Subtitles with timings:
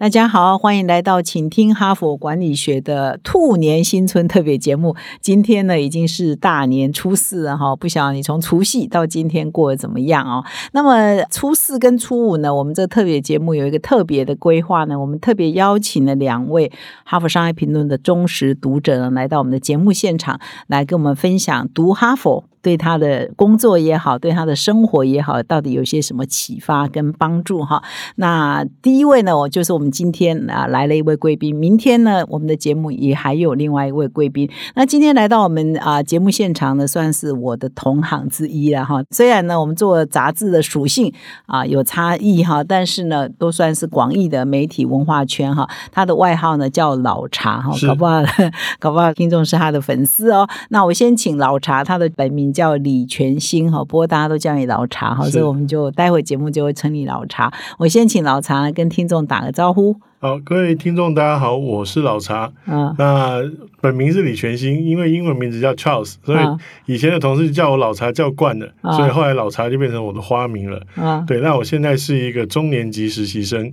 [0.00, 4.96] 大家好，欢迎来到请听哈佛管理学的兔年新春特别节目。
[5.20, 10.42] 今天呢已经是大年初四了哈，不晓得你从除夕到今天过得怎么样哦？
[10.72, 16.72] 那么初四跟初五呢，我们这特别节目有一个特别的规划呢，我们特别邀请了两位
[17.04, 22.46] 哈佛商业评论的忠实读者呢，来到我们的节目现场，来跟我们分享读哈佛。
[22.62, 27.82] 对他的工作也好，对他的生活也好，到底有些什么启发跟帮助哈？
[28.16, 34.50] 那第一位呢，我就是我们今天啊来了一位贵宾，明天呢我们的节目也还有另外一位贵宾。
[34.74, 39.02] 那今天来到我们啊节目现场呢，算是我的同行之一了哈。
[39.10, 41.10] 虽然呢我们做杂志的属性
[41.46, 45.66] 啊有差异哈，但是呢都算是广义的媒体文化圈哈。
[45.90, 48.22] 他的外号呢叫老茶哈，搞不好
[48.78, 50.46] 搞不好听众是他的粉丝哦。
[50.68, 52.49] 那我先请老茶他的本名。
[52.52, 57.52] 叫李全兴哈，不过大家都叫你老茶哈，所以我们就待会节目就会称你老茶。
[57.78, 59.96] 我先请老茶跟听众打个招呼。
[60.18, 62.52] 好，各位听众大家好，我是老茶。
[62.66, 63.40] 嗯，那
[63.80, 66.38] 本名是李全兴，因为英文名字叫 Charles，所以
[66.84, 70.82] 以前的同事叫我老茶叫惯了，所以后来老茶就变成我的花名了。
[70.96, 73.72] 嗯，对，那我现在是一个中年级实习生。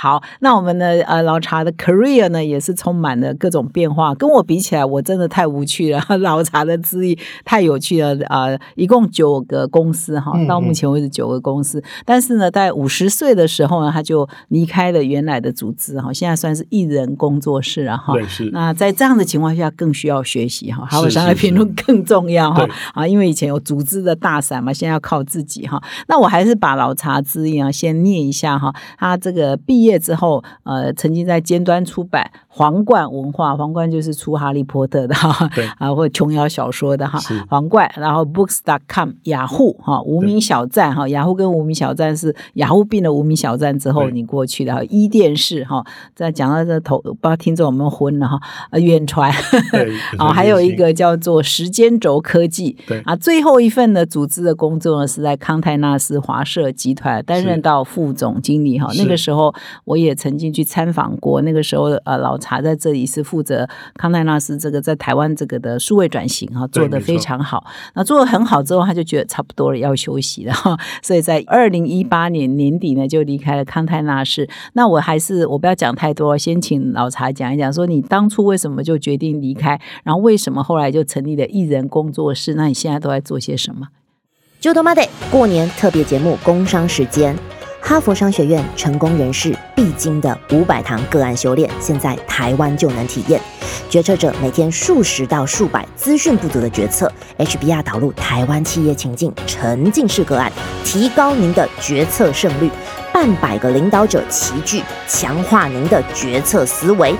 [0.00, 4.14] 好，那我们的呃老茶的 career 呢，也是充满了各种变化。
[4.14, 6.00] 跟我比起来，我真的太无趣了。
[6.22, 8.46] 老茶的资历太有趣了啊！
[8.76, 11.82] 一共九个公司哈，到目前为止九个公司。
[12.04, 18.14] 但是呢，在五十岁的时候呢，他就离开了原来的组织哈，现在算是艺人工作室了哈。
[18.28, 18.48] 是。
[18.52, 23.04] 那在这样的情况下，更需要学习哈，还有商业评论更重要哈啊！
[23.04, 25.82] 因为以前有组织的大伞嘛，现在要靠自己哈。
[26.06, 29.87] 那我还是把老茶资历啊先念一下哈，他这个毕业。
[29.88, 45.84] 业之后，呃，曾经在尖端出版皇冠文化，皇冠就是出哈利波特的哈， 啊，或琼瑶小说的哈，皇冠，然后 books.com 雅虎哈，无名小站哈，雅虎跟无名小站是雅虎并了无名小站之后你过去的哈，一电视哈，
[46.14, 48.38] 再讲到这头，不知道听众有没有昏了哈，
[48.78, 49.32] 远传，
[50.18, 53.00] 啊， 还有一个叫做时间轴科技，对。
[53.00, 59.54] 啊，最后一份的，组织的工作呢是在康泰纳斯华社集团担任到副总经理哈，那个时候。
[59.84, 67.64] 我也曾经去参访过，那个时候呃，老茶在这里是负责康泰纳斯这个在台湾这个的数位转型哈，做得非常好。
[67.94, 70.78] 那做得很好之后，他就觉得差不多了，要休息了哈。
[71.02, 74.48] 所以在二零一八年年底呢，就离开了康泰纳市。
[74.74, 82.54] 那我还是我不要讲太多，先请老茶讲一讲，说你当初为什么就决定离开，然后为什么后来就成立了艺人工作室？
[82.54, 83.88] 那你现在都在做些什么？
[84.60, 87.36] 就他妈的过年特别节目，工商时间。
[87.88, 93.40] 哈佛商学院成功人士必经的五百堂个案修炼，现在台湾就能体验。
[93.88, 100.52] 决策者每天数十到数百资讯不足的决策，HBR 导入台湾企业情境沉浸式个案，
[100.84, 102.70] 提高您的决策胜率。
[103.10, 107.14] 半百个领导者齐聚，强化您的决策思维。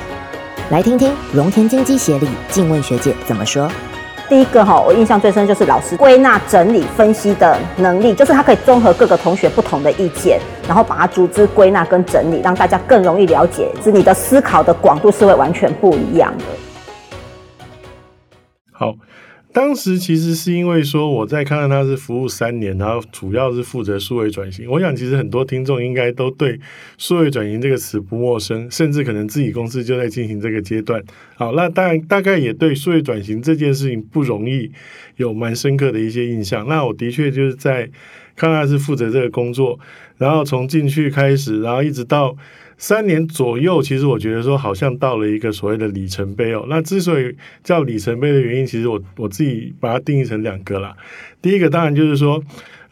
[0.69, 3.73] 来听听荣田经济协理静问学姐怎么说。
[4.29, 16.45] 第一个哈，我印象最深就是老师归纳、整理、分析的能力，就是他可以综合各个同学不同的意见，然后把它组织、归纳跟整理，让大家更容易了解，是你的思考的广度是会完全不一样的。
[18.73, 18.93] 好。
[19.53, 24.71] 当时其实是因为说我在康奈纳是服务三年，然后主要是负责数位转型。
[24.71, 26.61] 我想其实很多听众应该都对
[26.97, 31.03] 数位转型这个词不陌生，甚至可能自己公司就在进行这个阶段。
[31.35, 34.71] 好，那当然大概也对数位转型这件事情不容易
[35.17, 36.69] 有蛮深刻的一些印象。
[36.69, 37.91] 那我的确就是在
[38.37, 39.81] 康奈纳是负责这个工作，
[40.19, 42.37] 然后从进去开始，然后一直到。
[42.79, 46.65] 三年左右，其实我觉得说好像到了一个所谓的里程碑哦。
[46.69, 50.97] 那之所以叫里程碑的原因，其实我我自己把它定义成两个啦。
[51.43, 52.43] 第一个当然就是说，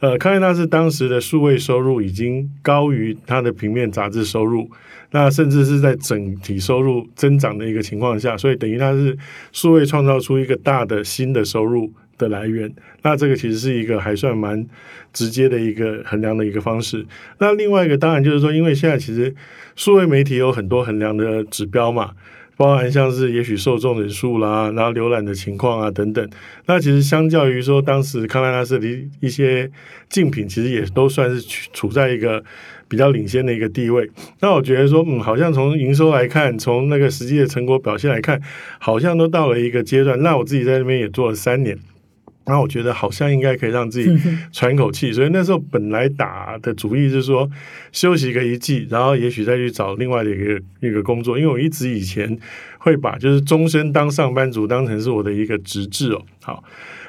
[0.06, 4.70] 呃，康奈纳是当时的数位收入已经高于它的平面杂志收入，
[5.10, 9.18] 那甚至是在整体收入增长的一个情况下，所以等于它是
[9.50, 11.92] 数位创造出一个大的新的收入。
[12.18, 14.66] 的来源，那这个其实是一个还算蛮
[15.12, 17.04] 直接的一个衡量的一个方式。
[17.41, 19.34] 那另外一个当然就是说，因为现在其实
[19.74, 22.12] 数位媒体有很多衡量的指标嘛，
[22.56, 26.28] 包含像是也许受众人数啦，然后浏览的情况啊等等。
[26.66, 29.70] 那其实相较于说当时康奈拉斯离一些
[30.08, 31.41] 竞品，其实也都算是
[31.72, 32.42] 处在一个
[32.88, 34.10] 比较领先的一个地位。
[34.41, 38.41] 那我觉得说，嗯，好像从营收来看，从那个实际的成果表现来看，
[38.78, 40.22] 好像都到了一个阶段。
[40.22, 41.76] 那我自己在那边也做了三年。
[42.47, 44.09] 然后我觉得好像应该可以让自己
[44.53, 47.51] 喘口气，所以那时候本来打的主意是说
[47.91, 51.37] 休息个一季，然后也许再去找另外的一个一个工作。
[51.37, 52.39] 因为我一直以前
[52.78, 56.22] 会把就是终身当上班族当成是我的一个职志哦。
[56.41, 56.63] 好，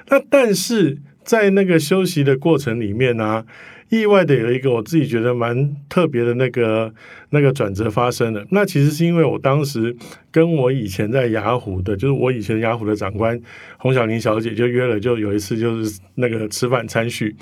[0.10, 3.46] 那但是在那个休息的过程里面呢、
[3.90, 6.94] 意外的有一个我自己觉得蛮特别的那个
[7.30, 8.46] 那个转折发生了。
[8.50, 9.96] 那其实是因为我当时
[10.30, 13.40] 跟我以前在雅虎的，就是我以前雅虎的长官
[13.78, 17.36] 洪小玲小姐就约了，就有一次就是那个吃饭餐叙。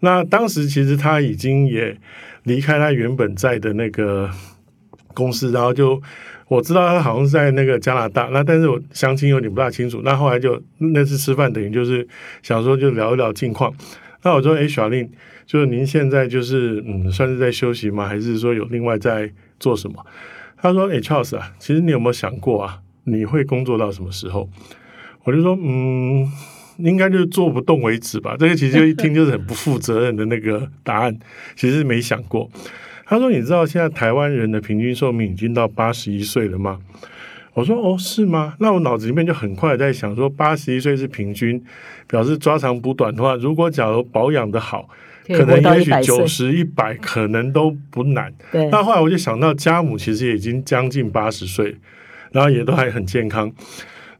[0.00, 1.96] 那当时其实她已经也
[2.44, 4.30] 离开她原本在的那个
[5.12, 6.00] 公司，然后就
[6.48, 10.00] 我知道她好像在那个加拿大，那但是我详情有点不大清楚。
[10.02, 12.08] 那后来就那次吃饭，等于就是
[12.42, 13.72] 想说就聊一聊近况。
[14.22, 15.10] 那我说，哎，小令，
[15.46, 18.08] 就是您现在就是嗯，算是在休息吗？
[18.08, 20.04] 还是说有另外在做什么？
[20.56, 24.48] 他说，哎，Charles 啊，其实你有没有想过啊，你会工作到什么时候？
[25.24, 26.30] 我就说，嗯，
[26.78, 28.36] 应该就是做不动为止吧。
[28.38, 31.18] 这个其实就一听就是很不负责任的那个答案，
[31.56, 32.48] 其实没想过。
[33.04, 36.78] 他说，你知道现在台湾人的平均寿命已经到八十一岁了吗？
[37.54, 38.54] 我说哦，是吗？
[38.60, 41.62] 那我脑子里面就很快在想说，八十一岁是平均，
[42.06, 44.88] 表示抓长补短的话，如果假如保养的好，
[45.28, 48.32] 可能也许九十、一百可能都不难。
[48.50, 51.76] 对，那后来我就想到家母其实也已经将近八十岁，
[52.30, 53.52] 然后也都还很健康。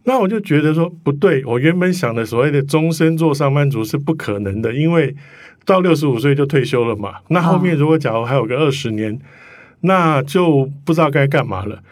[0.04, 5.14] 那我就觉得说不对，我原本想的所谓的终身做上班族是不可能的，因为
[5.64, 7.14] 到六十五岁就退休了嘛。
[7.28, 9.18] 那后面如果假如还有个二十年，
[9.80, 11.82] 那就不知道该干嘛了。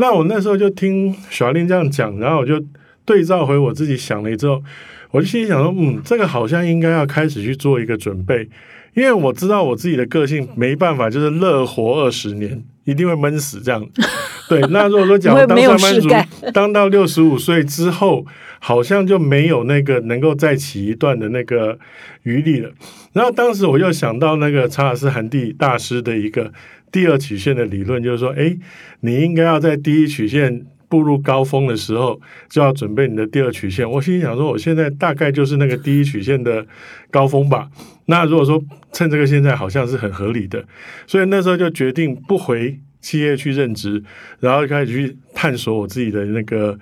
[0.00, 2.58] 那我那时候就听小令这样讲，然后我就
[3.04, 4.62] 对照回我自己想了之后，
[5.10, 8.48] 我就心里想说，嗯，这个好像应该要开始去做一个准备，
[8.94, 13.86] 因为我知道我自己的个性没办法，就是乐活二十年，一定会闷死这样。
[14.48, 16.08] 对，那如果说假如当上班族，
[16.54, 18.24] 当到六十五岁之后，
[18.58, 21.78] 好像就没有那个能够再起一段的那个
[22.22, 22.70] 余力了。
[23.12, 26.50] 然后当时我又想到那个查尔斯·韩蒂大师的一个。
[26.92, 28.56] 第二曲线的理论就是说，哎，
[29.00, 33.88] 你应该要在第一曲线步入高峰的时候，就要准备你的第二曲线。
[33.88, 36.66] 我心里想说，我现在大概就是那个第一曲线的
[37.10, 37.68] 高峰吧。
[38.06, 38.60] 那如果说
[38.92, 40.64] 趁这个现在，好像是很合理的，
[41.06, 44.02] 所以那时候就决定不回企业去任职，
[44.40, 46.76] 然后开始去探索我自己的那个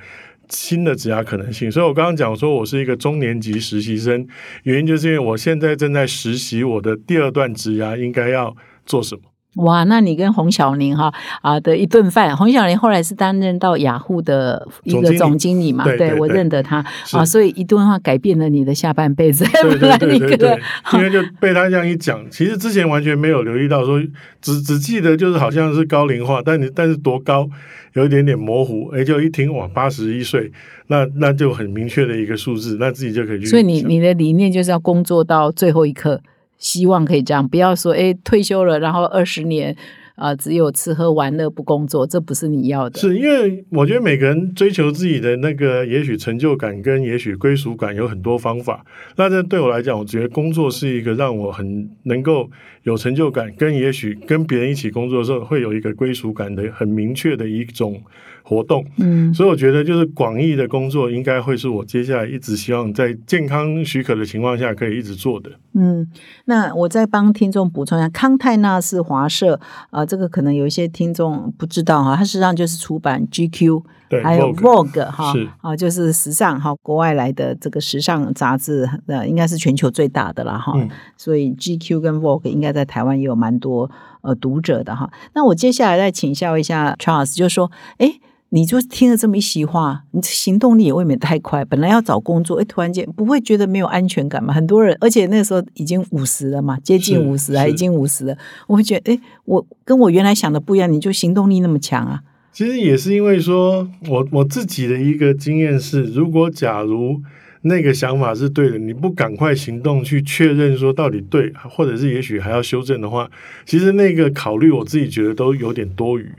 [0.48, 1.70] 新的职涯可能性。
[1.70, 4.26] 所以我刚刚讲说我是一个中年级实习生，
[4.62, 8.56] 原因就是因为我现在正在实习我的第二段职涯应该要
[8.86, 9.20] 做什么。
[9.56, 11.12] 哇，那你跟洪小宁哈
[11.42, 15.84] 啊的一顿饭，洪小宁后来是担任到雅虎的一个总经理嘛？
[15.96, 19.44] 对我认得他啊，所以一顿话改变了你的下半辈子。
[19.62, 20.60] 对对对对对，
[20.94, 24.00] 因为就被他这样一讲，其实之前完全没有留意到，说
[24.40, 27.48] 只只记得就是好像是高龄化，但你但是多高
[27.94, 30.52] 有一点点模糊，哎，就一听哇八十一岁，
[30.86, 33.46] 那那就很明确的一个数字，那自己就可以去。
[33.46, 36.20] 所以你你的理念就是要工作到最后一刻。
[36.58, 39.74] 希望可以这样，不要说哎退休了，然后二十年
[40.16, 42.98] 啊只有吃喝玩乐不工作，这不是你要的。
[42.98, 48.84] 是因为我觉得每个人追求自己的那个也许成就感跟也许归属感有很多方法。
[49.16, 52.50] 那这对我来讲，我觉得工作是一个让我很能够
[52.82, 58.02] 有成就感，跟也许跟别人一起工作的时候会有一个归属感的很明确的一种。
[58.48, 65.50] 活动，嗯，所以我觉得就是广义的工作应该会是我接下来一直希望在健康许可的情况下可以一直做的。
[65.74, 66.10] 嗯，
[66.46, 69.60] 那我再帮听众补充一下，康泰纳是华社
[69.90, 80.72] 啊，这个可能有一些听众不知道哈，它实际上就是出版 GQ，对，还有 Vogue 哈，啊，就是时尚哈，国外来的这个时尚杂志呃，应该是全球最大的了哈，
[81.18, 83.88] 所以 GQ 跟 Vogue 应该在台湾也有蛮多
[84.22, 85.08] 呃读者的哈。
[85.34, 88.18] 那我接下来再请教一下 Charles，就是说，哎。
[88.50, 91.62] 你就听了这么一席话，你行动力也未免太快。
[91.66, 94.54] 本来要找工作，哎，突然间不会觉得没有安全感吗？
[94.54, 100.90] 很多人，而且那时候已经五十了嘛，接近五十还已经五十了，我会觉得，哎，我跟我原来想的不一样。
[100.90, 102.22] 你就行动力那么强啊？
[102.50, 107.20] 其实也是因为说，我我自己的一个经验是，如果假如
[107.62, 113.30] 那个想法是对的，你不赶快行动去确认说到底对，或者是也许还要修正的话，
[113.66, 116.32] 其实那个考虑我自己觉得都有点多余。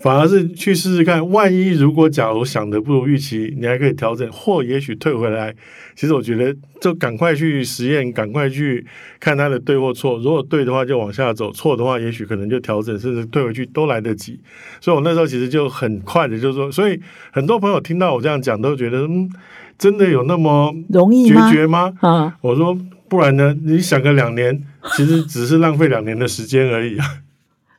[0.00, 5.52] 反而是去试试看，万一如果假如想的不如预期，你还可以调整，或也许退回来。
[5.96, 8.86] 其实我觉得，就赶快去实验，赶快去
[9.18, 10.16] 看它的对或错。
[10.18, 14.38] 如果对的话，就往下走；错的话，也许可能就调整，甚至退回去都来得及。
[14.80, 17.00] 所以我那时候其实就很快的，就是说，所以
[17.32, 19.28] 很多朋友听到我这样讲，都觉得，嗯，
[19.76, 21.92] 真的有那么容易决绝吗？
[22.00, 22.78] 啊，我说，
[23.08, 23.56] 不然呢？
[23.64, 24.62] 你想个两年，
[24.96, 27.04] 其实只是浪费两年的时间而已啊。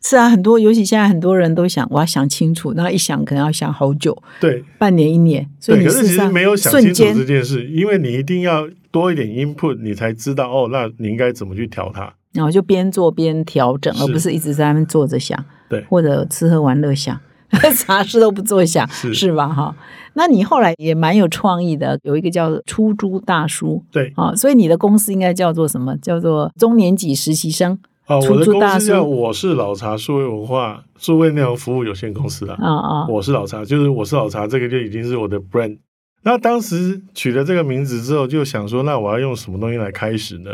[0.01, 5.47] 是啊，很多，尤其现在很多人都想，我要想清楚，那一想可能要想好久，对，半年一年。
[5.59, 12.13] 所以可是其实没有想清楚这件事，因为你一定要多一点 input，你才知道哦，那你应该怎么去调它。
[12.33, 17.19] 然后就边做边调整，而不是一直在那边坐着想，对，或者吃喝玩乐想。
[17.73, 19.47] 啥事都不做想，是是吧？
[19.47, 19.75] 哈，
[20.13, 25.97] 那你后来也蛮有创意的，有一个叫出租大叔对，啊，所以你的公司应该叫做什么？
[25.97, 32.57] 叫做中年级实习生哦，出我的公司叫我是老茶数位文化数位内容服务有限公司啊。
[32.59, 35.77] 啊啊，我是老茶，就是我是老茶，这个就已经是我的 brand。
[36.23, 40.49] 那当时取了这个名字之后，就想说，那我要用什么东西来开始呢？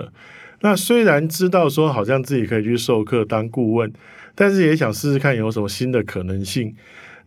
[0.59, 3.91] 那虽然知道说好像自己可以去授课当顾问，
[4.35, 6.75] 但是也想试试看有什么新的可能性。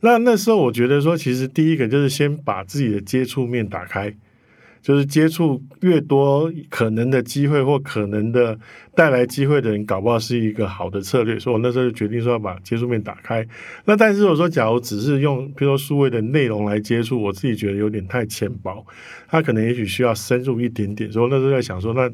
[0.01, 4.15] 那那时候我觉得说，其实第一个就是先把自己的接触面打开，
[4.81, 8.59] 就是接触越多可能的机会或可能的
[8.95, 11.39] 带来机会的人，搞不好是一个好的策略。
[11.39, 13.47] 所以我那时候就决定说要把接触面打开。
[13.85, 18.87] 那但是我说，假如只是用比如说数位的内容来接触，我自己觉得有点太浅薄，
[19.29, 21.11] 他可能也许需要深入一点点。
[21.13, 22.11] 所以那时候在想说，那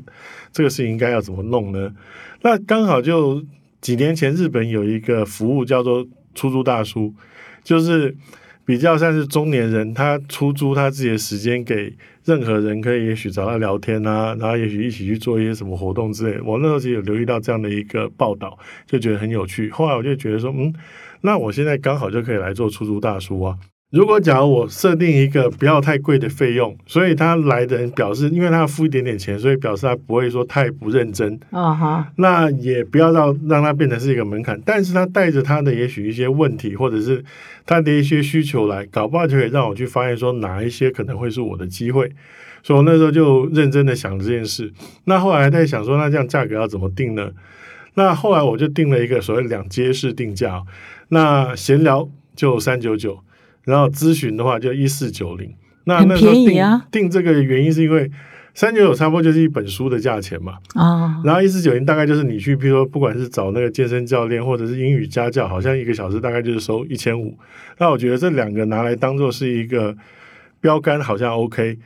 [0.53, 1.93] 这个事情应该要怎么弄呢？
[2.43, 3.43] 那刚好就
[3.81, 7.15] 几年前日本有一个服务叫做出租大叔，
[7.63, 8.15] 就是
[8.67, 11.95] 比较像是中年人，他出租他自己的时间给
[12.25, 16.41] 任何人，可以也许找他聊天啊，然后也许一起去做一些什么活动之类。
[16.41, 19.69] 我那时候其实有留意到这样的一个报道，就觉得很有趣。
[19.71, 20.73] 后来我就觉得说，嗯，
[21.21, 23.59] 那我现在刚好就可以来做出租大叔啊。
[23.95, 37.25] 如果假如我设定一个不要太贵的费用，所以他来的人表示，因为他要付一点点钱，所以表示他不会说太不认真，啊哈，那也不要让让他变成是一个门槛，但是他带着他的也许一些问题，或者是
[37.65, 42.11] 他的一些需求来，搞不好就可以让我去发现说哪一些可能会是我的机会。
[42.65, 44.73] 所以我那时候就认真的想这件事。
[45.05, 47.31] 那后来还在想说，那这样价格要怎么定呢？
[47.95, 50.65] 那后来我就定了一个所谓两阶式定价，
[51.11, 53.21] 那闲聊就三九九，
[53.65, 55.53] 然后咨询的话就一四九零。
[55.85, 58.11] 那那时候定定这个原因是因为
[58.55, 60.55] 三九九差不多就是一本书的价钱嘛。
[60.75, 67.37] 啊，然后一四九零大概就是你去，比如说不管是找那个健身教练或者是英语家教，好像一个小时大概就是收一千五。
[67.79, 69.95] 那我觉得这两个拿来当做是一个
[70.65, 71.79] 标杆，好像 OK。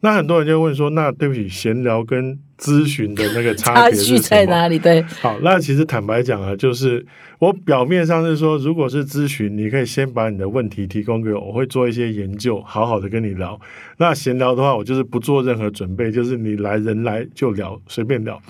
[0.00, 4.18] 那很多人就问说，那对不起，闲聊跟咨询的那个差 差别？
[4.18, 4.76] 在哪里？
[4.76, 7.06] 对，好，那其实坦白讲啊，就是
[7.38, 13.56] 我表面上是说，如果是咨询，你可以先把你的问题提供给我，我会做一些研究，好好的跟你聊。
[13.98, 18.42] 那闲聊的话，我就是不做任何准备，就是你来人来就聊，随便聊。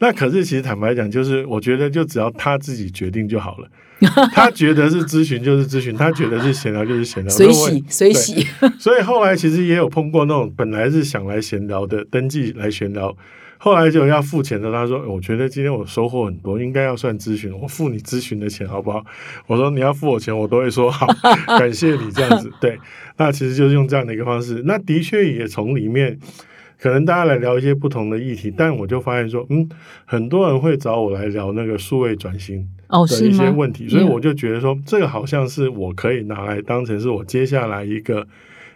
[0.00, 3.68] 那可是其实坦白讲，就是我觉得就只要他自己决定就好了。
[4.32, 8.46] 他觉得是咨询就是咨询，他觉得是闲聊就是闲聊，水所以我洗水对洗，
[8.80, 13.14] 所以后来其实也有碰过那种本来是想来闲聊的，登记来闲聊，
[13.58, 14.72] 后来就要付钱的。
[14.72, 19.04] 他说：“我觉得今天我收获很多，应该要算咨询，我付你咨询的钱好不好？”
[19.46, 21.06] 我说：“你要付我钱，我都会说好，
[21.58, 22.78] 感谢你这样子。”对，
[23.18, 24.62] 那其实就是用这样的一个方式。
[24.64, 26.18] 那的确也从里面。
[26.80, 29.68] 可能大家来聊一些不同的议题，但我就发现说，嗯，
[30.06, 33.32] 很多人会找我来聊那个数位转型哦，的一？
[33.32, 38.26] 些问题，所以嗯我就觉得说，这个好像是我可以拿来当成是我接下来一个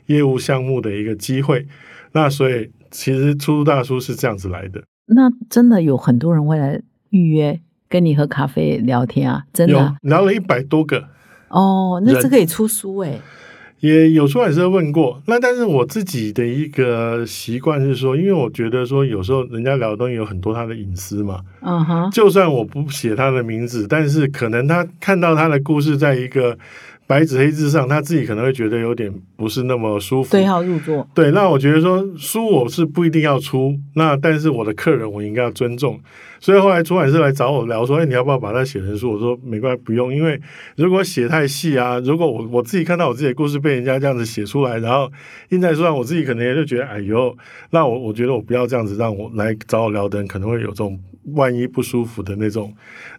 [0.06, 1.66] 业务项目的一个机会。
[2.12, 6.80] 那所以其实出租大叔是这样子来的，那真的有很多人会来
[7.10, 7.58] 预约
[7.88, 11.08] 跟你喝咖啡聊天啊，真的啊、聊了一百多个，
[11.48, 13.18] 哦，那这可以出书哎、
[13.84, 15.20] 也有出版社问过。
[15.26, 26.56] 那但是我自己的一个习惯是说，因为我觉得说有时候人家聊的东西有很多他的隐私嘛，嗯哼，就算我不写他的名字，但是可能他看到他的故事在一个
[27.06, 30.30] 白纸黑字上，他自己可能会觉得有点不是那么舒服。
[30.30, 36.00] 对号入座，对，那我觉得说书我是不一定要出，那但是我的客人我应该要尊重，
[36.40, 39.12] 所以后来出版社来找我聊说，哎，你要不要把它写成书？
[39.12, 40.40] 我说没关系，不用，因为
[40.76, 45.12] 如果写太细啊，如果我我自己看到我自己的故事被人家这样子写出来，然后
[45.50, 47.36] 印在书上，我自己可能也就觉得，哎呦，
[47.70, 50.98] 那我我觉得我不要这样子，让我来找我聊的人可能会有这种
[51.32, 52.72] 万一不舒服的那种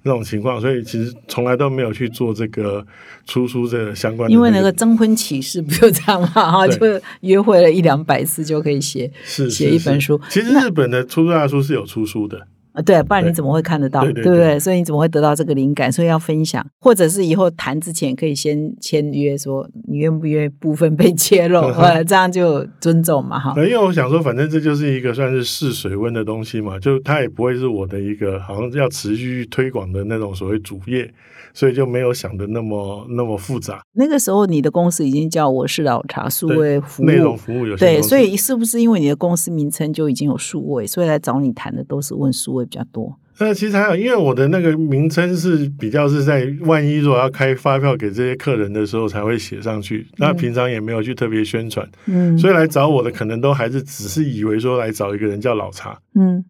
[0.03, 2.85] 那种情况，所以其实从来都没有去做这个
[3.25, 10.19] 出书这个相关的、因为那个征婚启事不就这样嘛，哈， 就约会了一两百次就可以写是写一本书。
[10.29, 12.47] 其实日本的出租大书是有出书的。
[12.75, 14.01] 啊，对，不然你怎么会看得到？
[14.01, 14.59] 对对对不对？
[14.59, 15.91] 所以你怎么会得到这个灵感？
[15.91, 23.53] 所以要分享，或者是以后谈之前可以先签约，说你愿不愿意部分被揭露， 呃，这样就尊重嘛，哈。
[23.55, 31.09] 因为我想说，反正这就是一个算是试水温的东西嘛，就它也不会是我的一个好像要持续推广的那种所谓主业，
[31.55, 33.81] 所以就没有想的那么那么复杂。
[33.93, 43.17] 那个时候你的公司已经叫我是老茶数位服务内容服务有对，所以是不是因为你的公司名称就已经有数位，所以来找你谈的都是问数位比较多？
[43.37, 55.99] 那其实还有，因为我的那个名称是比较是在万一如果要开发票给这些客人的时候才会写上去，那平常也没有去特别宣传，嗯所以来找我的可能都还是只是以为说来找一个人叫老茶。
[56.13, 56.45] 嗯，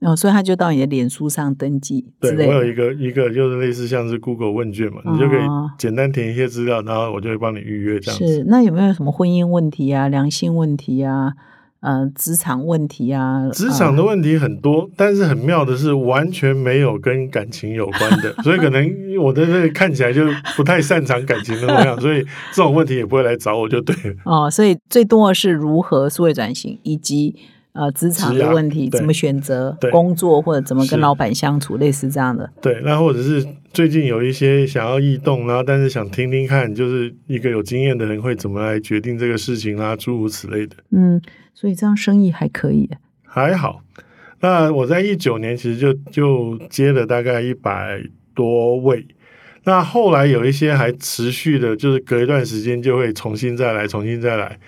[0.00, 2.04] 哦，所以他就到你的脸书上登记。
[2.20, 8.26] 对我有一个一个就是类似像是 Google 问卷嘛，你就可以哦简单填一些资料，然后我就会帮你预约这样子。
[8.26, 11.32] 是，那有没有什么婚姻问题啊、良性问题啊、
[11.80, 13.48] 呃、职场问题啊？
[13.50, 18.86] 职场的呃问题很多，但是很妙的是完全没有跟感情有关的，所以可能
[19.22, 20.22] 我的那个看起来就
[20.56, 22.22] 不太擅长感情的模样，所以
[22.52, 24.16] 这种问题也不会来找我就对了。
[24.24, 27.34] 哦，所以最多的是如何数位转型，以及
[27.74, 32.50] 呃职场的问题，怎么选择工作，或者怎么跟老板相处，类似这样的。
[32.62, 40.76] 对，那或者是最近有一些想要异动，然后但是想听听看，就是一个有经验的人会怎么来决定这个事情啦，诸如此类的。
[40.90, 41.20] 嗯，
[41.52, 42.88] 所以这样生意还可以。
[43.22, 43.82] 还好。
[44.40, 48.00] 那我在一九年其实就就接了大概一百
[48.34, 49.06] 多位，
[49.64, 54.58] 那后来有一些还持续的，就是隔一段时间就会重新再来，重新再来。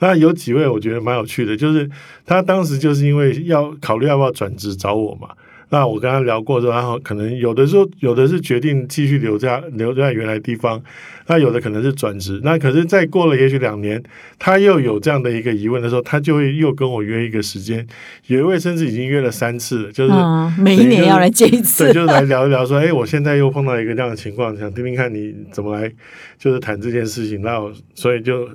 [0.00, 1.88] 那有几位我觉得蛮有趣的，就是
[2.24, 5.28] 他当时就是因为要考虑要不要转职找我嘛。
[5.68, 10.80] 那我跟他聊过之后，然后可能有的时候有的是决定继续留在留在原来地方，
[11.26, 12.40] 那有的可能是转职。
[12.44, 14.00] 那可是再过了也许两年，
[14.38, 17.84] 他又有这样的一个疑问的时候，他就会又跟我约一个时间。
[18.26, 21.92] 有一位甚至已经约了三次了，就是、嗯，每一年要来见一次对。
[21.94, 25.92] 就是来聊一聊说，哎，我现在又碰到一个这样的情况，想听听看你怎么来，
[26.38, 27.42] 就是谈这件事情。
[27.42, 28.48] 那我所以就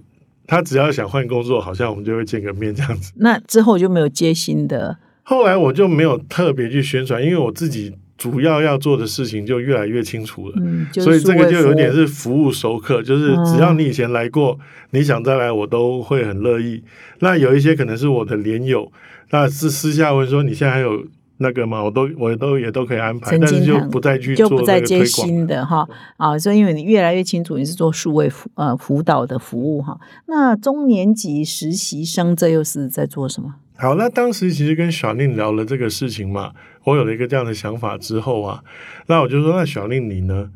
[0.48, 3.12] 他只要想换工作，好像我们就会见个面这样子。
[3.18, 4.98] 那之后就没有接新的。
[5.24, 10.56] 后来我就没有特别去宣传，因为我自己主要要做的事情就越来越清楚了。
[10.58, 14.58] 嗯，就是所以这个就有点是服务熟客，就是嗯只要你以前来过，
[14.92, 16.84] 你想再来，我都会很乐意。
[17.20, 18.92] 那有一些可能是我的连友，
[19.30, 21.04] 那是私下问说你现在还有
[21.38, 21.84] 那个吗？
[21.84, 25.28] 我都我都也都可以安排，但是就不再去就做不再接那个推广。
[25.28, 25.88] 新的哈
[26.18, 30.00] 啊，所以因为你越来越清楚你是做数位辅呃辅导的服务哈。
[30.28, 33.56] 那中年级实习生这又是在做什么？
[33.82, 38.64] 好，那当时其实跟小令聊了这个事情嘛，我有了一个这样的想法之后啊，
[39.08, 40.52] 那我就说那小令你呢？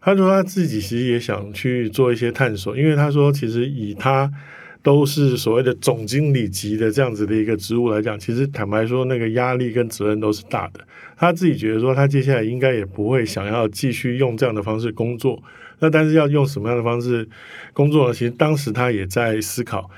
[0.00, 4.28] 他说他自己其实也想去做一些探索，因为他说其实以他
[4.82, 10.80] 都是所谓的总经理级的这样子的一个职务来讲，其实坦白说那个压力跟责任都是大的。
[11.16, 15.40] 他自己觉得说他接下来应该也不会想要继续用这样的方式工作，
[15.78, 17.28] 那但是要用什么样的方式
[17.72, 18.12] 工作呢？
[18.12, 19.88] 其实当时他也在思考。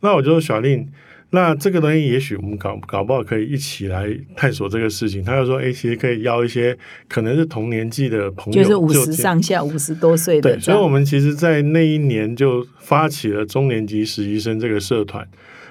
[0.00, 0.86] 那我就说小令。
[1.30, 5.24] 那这个东西，也许我们搞搞不好可以一起来探索这个事情。
[5.24, 6.76] 他就说：“哎，其实可以邀一些
[7.08, 15.26] 可能是同年纪的朋友，就是五十上下、五十多岁的对，所以，我们其实，在那一年就发起了中年级实习生这个社团。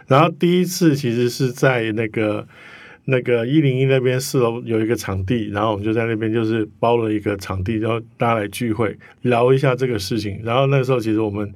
[0.07, 2.45] 然后第一次其实是在那个
[3.05, 10.39] 那个一零一那边四楼有一个场地，然后我们就在那边就是包了一个场地，然后大家来聚会聊一下这个事情。
[10.43, 11.53] 然后那时候其实我们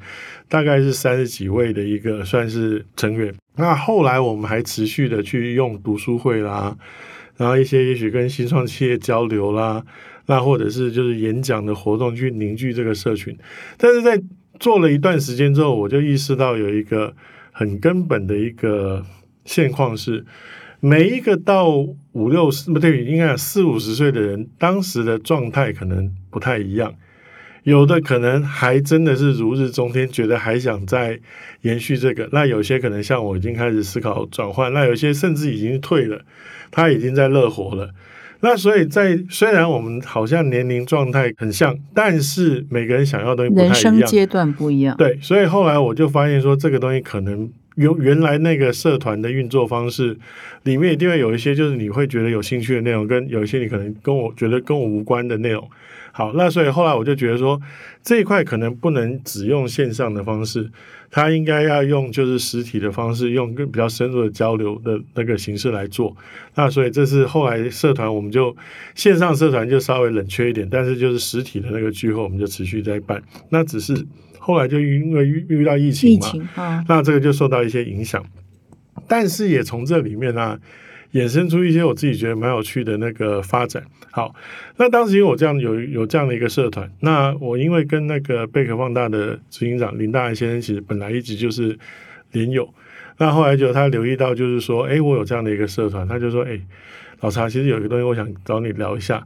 [0.48, 3.34] 大概是三十几位的一个算是成员。
[3.56, 6.78] 那后来我们还持续的去用读书会啦，
[7.36, 9.84] 然后一些也许跟新创企业交流啦，
[10.28, 13.36] 那或者是就是演讲的活动去凝聚这个社群。
[13.76, 14.22] 但是在
[14.60, 17.14] 做了一段时间之后，我就意识到有一个
[17.52, 19.04] 很根本的一个
[19.44, 20.24] 现况是，
[20.80, 21.70] 每一个到
[22.14, 26.94] 五六十不对，应该有四五十岁的人，当时的状态可能不太一样。
[27.64, 31.20] 有的可能还真的是如日中天，觉得还想再
[31.62, 32.28] 延续这个。
[32.32, 36.22] 那有些可能像我已经开始思考转换，那有些甚至已经退了，
[36.72, 37.92] 他已经在乐活了。
[38.40, 44.00] 那所以在虽然我们好像年龄状态很像，但是每个人想要的东西不人太一样。
[44.00, 44.96] 生阶段不一样。
[44.96, 50.18] 对，所以后来我就发现说，这个东西可能原原来那个社团的运作方式
[50.64, 55.68] 里面一定会有一些就是你会觉得有兴趣的内容，跟有一些你可能跟我觉得跟我无关的内容。
[56.12, 57.60] 好，那所以后来我就觉得说，
[58.04, 60.70] 这一块可能不能只用线上的方式，
[61.12, 66.14] 它应该要用就是实体的方式，用更比较深入的交流的那个形式来做。
[66.56, 68.54] 那所以这是后来社团我们就
[68.96, 73.22] 线上社团就稍微冷却一点，但是就是实体的那个聚会我们就持续在办。
[73.50, 73.94] 那只是
[74.50, 78.26] 后来就因为遇遇到疫情疫嘛，情啊，那这个就受到一些影响，
[79.08, 80.58] 但是也从这里面呢、
[81.14, 83.84] 衍生出一些我自己觉得蛮有趣的那个发展。
[84.10, 84.34] 好，
[84.78, 91.78] 那当时因为我这样有有这样的一个社团，那我因为跟那个贝壳放大的执行长林大安先生，其实本来一直就是
[92.32, 92.74] 连友，
[93.20, 96.60] 那后来就他留意到，就是说，哎，我有这样的一个社团，他就说，哎，
[97.20, 99.24] 老查，其实有一个东西我想找你聊一下。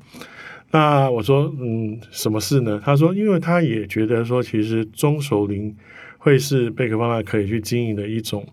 [0.73, 2.81] 那我说，嗯，什么事呢？
[2.83, 5.73] 他说，因为他也觉得说，其实中熟龄
[6.17, 8.43] 会是贝壳方大可以去经营的一种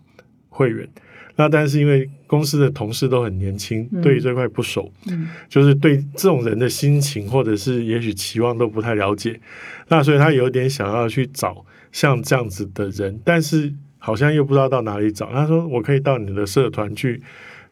[0.49, 0.87] 会员。
[1.35, 9.41] 那但是因为公司的同事都很年轻，嗯对于这块不熟，嗯就是对这种人的心情或者是也许期望都不太了解，
[9.87, 15.31] 那所以他有点想要去找像这样子的人，但是好像又不知道到哪里找。
[15.31, 17.19] 他说：“我可以到你的社团去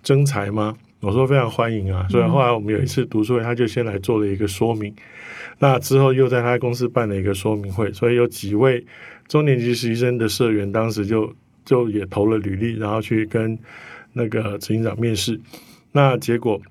[0.02, 2.08] 征才吗？”我说非常欢迎啊。
[2.10, 4.94] 所以后来我们有一次读书会，他就先来做了一个说明。
[5.60, 8.86] 那之后又在他公司办了一个说明会，所以有几位
[9.28, 11.34] 中年级实习生的社员当时就
[11.66, 13.58] 就也投了履历，然后去跟
[14.14, 15.40] 那个执行长面试。
[15.92, 16.62] 那结果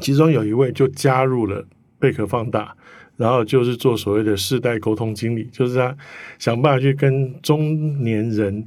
[0.00, 1.64] 其中有一位就加入了
[1.98, 2.74] 贝壳放大，
[3.16, 5.94] 然后就是做所谓的世代沟通经理，就是他
[6.38, 8.66] 想办法去跟中年人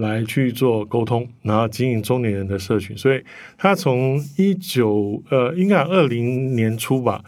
[0.00, 2.96] 来去做沟通，然后经营中年人的社群。
[2.96, 3.22] 所以
[3.56, 7.22] 他从一九呃，应该二零年初吧。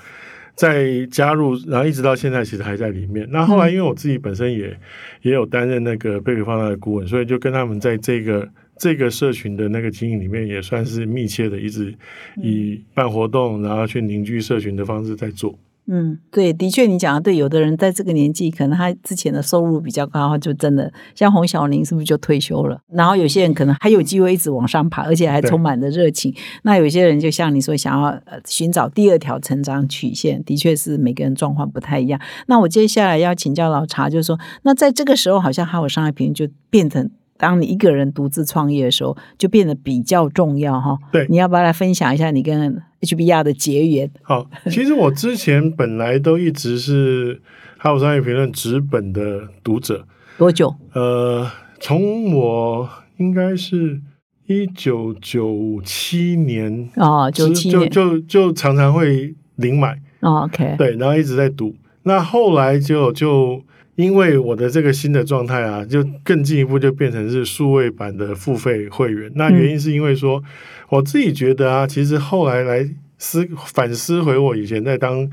[0.55, 3.27] 在加入，然后一直到现在，其实还在里面。
[3.31, 4.79] 那后来，因为我自己本身也
[5.23, 11.93] 也有担任那个贝壳方大的顾问，所以就跟他们在这个这个社群的那个经营里面，也算是密切的，一直
[12.37, 15.59] 以办活动，然后去凝聚社群的方式在做。
[15.87, 17.37] 嗯，对，的确，你讲的对。
[17.37, 22.79] 有的人在这个年纪，可能他之前的收入比较高，就真的像洪小玲，是不是就退休了？
[22.93, 26.33] 然后有些人可能还有机会一直往上爬，而且还充满了热情。
[26.63, 32.21] 那有些人就像你说，想要呃寻找第二条成长曲线，的确是每个人状况不太一样。
[32.47, 37.11] 那我接下来要请教老查，就是说，那在这个时候，好像哈佛商业评论就变成。
[37.43, 40.97] 当你一个人独自创业的时候，就变得比较重要哈。
[41.11, 44.09] 对，你要不要来分享一下你跟 HBR 的结缘？
[44.23, 47.35] 好，其实我之前本来都一直是
[47.79, 50.07] 《哈佛商业评论》纸本的读者。
[50.39, 50.73] 多久？
[50.93, 51.51] 呃，
[51.81, 54.01] 从我应该是
[54.47, 60.01] 一九九七年哦，九七年就就就常常会零买。
[60.21, 61.75] OK，对，然后一直在读。
[62.05, 63.61] 那后来就就。
[63.95, 69.31] 因为我的这个新的状态啊，就更进一步就变成是数位版的付费会员。
[69.35, 70.43] 那原因是因为说，
[70.89, 75.31] 我自己觉得啊，其实后来来思反思回我以前在当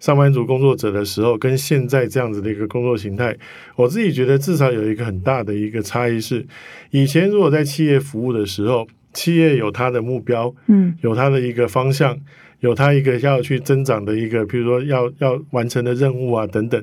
[0.00, 3.36] 上班族工作者的时候，跟现在这样子的一个工作形态，
[3.76, 6.46] 我自己觉得至少有一个很大的一个差异是，
[6.90, 12.18] 以前如果在企业服务的时候，企业有它的目标，嗯，有它的一个方向，
[12.60, 16.82] 有它一个要去增长的一个，比如说要要完成的任务啊等等。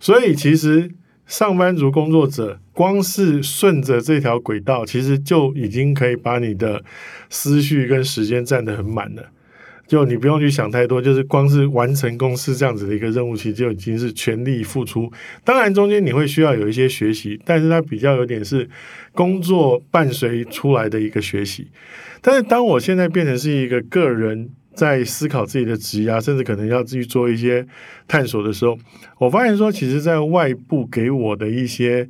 [0.00, 0.90] 所以，其实
[1.26, 6.82] 上班族工作者光是顺着这条轨道，其实就已经可以把你的
[7.28, 9.22] 思绪跟时间占得很满了。
[9.86, 15.12] 就你不用去想太多，就是光是完成公司这样子的一个任务，其实就已经是全力付出。
[15.44, 18.66] 当然，中间你会需要有一些学习，但是它比较有点是
[19.12, 21.68] 工作伴随出来的一个学习。
[22.22, 24.50] 但是，当我现在变成是一个个人。
[24.72, 27.66] 在思考自己的职业，甚至可能要自己做一些
[28.06, 28.78] 探索的时候，
[29.18, 32.08] 我发现说，其实，在外部给我的一些，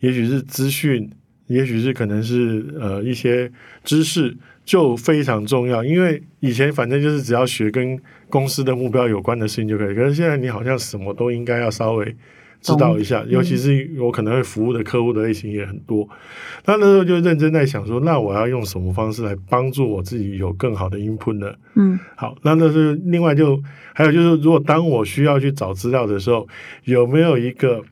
[0.00, 1.10] 也许是资讯，
[1.46, 3.50] 也许是可能是呃一些
[3.84, 5.82] 知识，就非常重要。
[5.84, 7.98] 因为以前反正就是只要学跟
[8.30, 12.16] 公司的目标有关的事情就可以，可是现在你好像什么都应该要稍微。
[12.60, 16.08] 指导一下，尤其是我可能会服务的客户的类型也很多，
[16.66, 21.52] 那那时候就认真在想说，那我要用什么方式来帮助我自己有更好的 input 呢？
[21.76, 23.62] 嗯，好，那那是另外就
[23.94, 26.46] 还有就是，如果当我需要去找资料的时候，
[26.84, 27.82] 有没有一个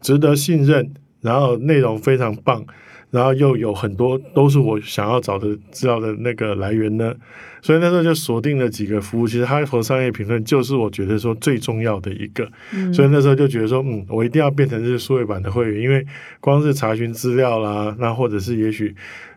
[0.00, 2.64] 值得信任，然后内容非常棒。
[3.14, 7.14] 然后又有很多都是我想要找的资料的那个来源呢，
[7.62, 9.28] 所以那时候就锁定了几个服务。
[9.28, 12.44] 其实哈佛商业评论就是我觉得说最重要的一个，
[12.92, 16.04] 所以那时候就觉得说，嗯，我一定要变成是数位版的会员，因为
[16.40, 18.92] 光是查询资料啦，那或者是也许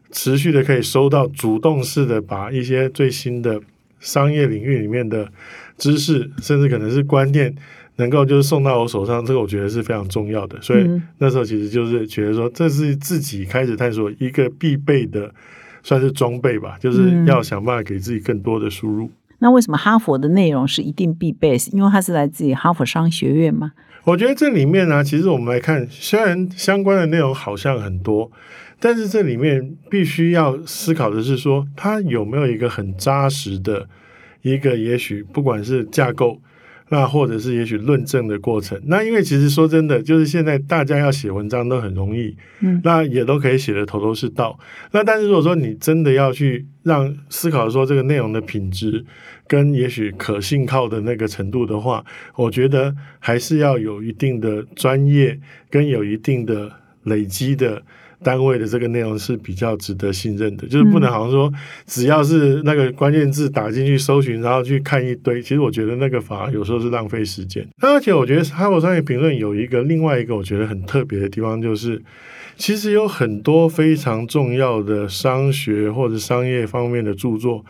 [0.09, 3.61] 持续的可以收到主动式的把一些最新的
[3.99, 5.31] 商业领域里面的
[5.77, 7.55] 知识，甚至可能是观念。
[7.97, 10.59] 能够就是送到我手上，这个我觉得是非常重要的。
[10.61, 15.31] 所以那时候其实就是觉得说，这是自己开始探索一个必备的，
[15.83, 19.09] 算是装备吧，就是要想办法给自己更多的输入。
[19.39, 21.57] 那为什么哈佛的内容是一定必备？
[21.71, 23.71] 因为它是来自于哈佛商学院吗？
[24.03, 28.31] 我觉得这里面呢，其实我们来看，虽然相关的内容好像很多，
[28.79, 33.89] 但是这里面必须要思考的是说，它有没有一个很扎实的
[34.43, 36.39] 一个，也许不管是架构。
[36.89, 44.57] 那或者是也许论证的过程，那因为其实说真的，就是现在大家要写文章都很容易，嗯，那也都可以写的头头是道。
[44.91, 49.05] 那但是如果说你真的要去让思考说这个内容的品质
[49.47, 56.71] 跟也许可信靠的那个程度的话，我觉得还是要有一定的专业跟有一定的
[57.03, 57.83] 累积的。
[58.23, 61.51] 单位的这个内容是比较值得信任的，就是不能好像说
[61.85, 67.67] 只要是那个关键字打进去搜寻，然后去看一堆，其实我觉得那个反而有时候是浪费时间。
[67.81, 72.01] 而且我觉得哈佛商业评论有一个另外一个我觉得很特别的地方，就是
[72.55, 77.63] 其实有很多非常重要的商学或者商业方面的著作。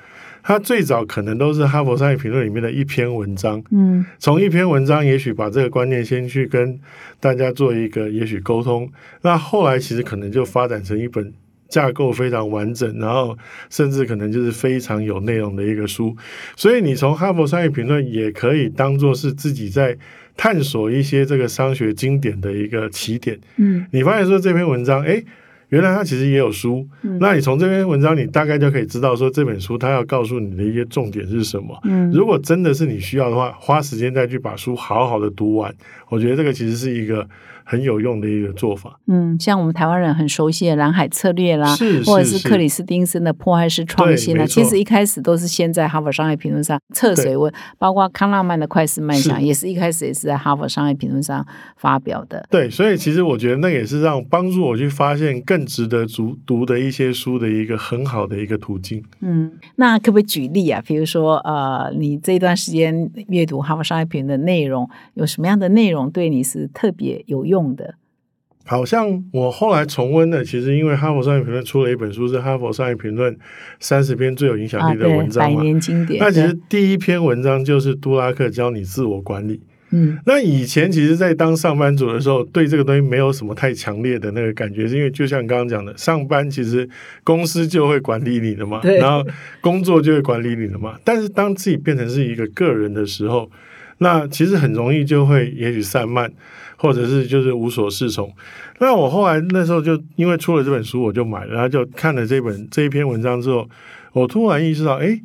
[0.48, 6.80] 它最早可能都是《哈佛商业评论》里面的一篇文章，嗯，从一篇文章，也许把这个观念先去跟
[7.20, 8.90] 大家做一个也许沟通，
[9.24, 11.34] 那后来其实可能就发展成一本
[11.68, 13.38] 架构非常完整，然后
[13.70, 16.16] 甚至可能就是非常有内容的一个书。
[16.56, 19.98] 所以你从哈佛商业评论也可以当做是自己在
[20.38, 23.38] 探索一些这个商学经典的一个起点。
[23.58, 25.22] 嗯你发现说这篇文章，哎，
[25.70, 26.88] 原来他其实也有书。
[27.04, 31.78] 嗯那你从这篇文章，你大概就可以知道说这本书它要告诉你的一些重点是什么。
[31.84, 35.74] 嗯如果真的是你需要的话，花时间再去把书好好的读完，
[36.10, 37.28] 我觉得这个其实是一个
[37.70, 38.98] 很有用的一个做法。
[39.08, 52.48] 嗯，像我们台湾人很熟悉的蓝海策略啦，是或者是克里斯汀森的破坏式创新啦，对没错其实一开始都是先在哈佛商业评论上测水温，包括康纳曼的快思慢想，是也是一开始也是在哈佛商业评论上发表的。
[52.50, 59.04] 对，所以其实我觉得那也是让帮助我去发现更值得读读的一些书的一个很好的一个途径。
[59.20, 60.82] 嗯，那可不可以举例啊？
[60.86, 67.96] 比如说，呃，你这段时间阅读哈佛商业评论的内容，有什么样的内容对你是特别有用的？
[68.66, 73.34] 好像我后来重温的，其实因为哈佛商业评论出了一本书，是哈佛商业评论
[73.80, 75.62] 三十篇最有影响啊，力的文章嘛。
[75.62, 76.20] 年经典。
[76.20, 79.62] 那其实第一篇文章就是杜拉克教你自我管理。
[79.92, 86.90] 嗯那以前其实，在当上班族的时候，对这个东西没有什么太强烈的那个感觉，是因为就像刚刚讲的，上班其实
[87.24, 89.26] 公司就会管理你的嘛，然后
[89.62, 91.00] 工作就会管理你的嘛。
[91.06, 93.50] 但是当自己变成是一个个人的时候，
[94.00, 96.30] 那其实很容易就会也许散漫，
[96.78, 98.32] 或者是就是无所适从。
[98.80, 103.68] 那我后来那时候就因为出了这本书，我就买了，然后就看了这本这一篇文章之后，
[104.14, 105.20] 我突然意识到，哎，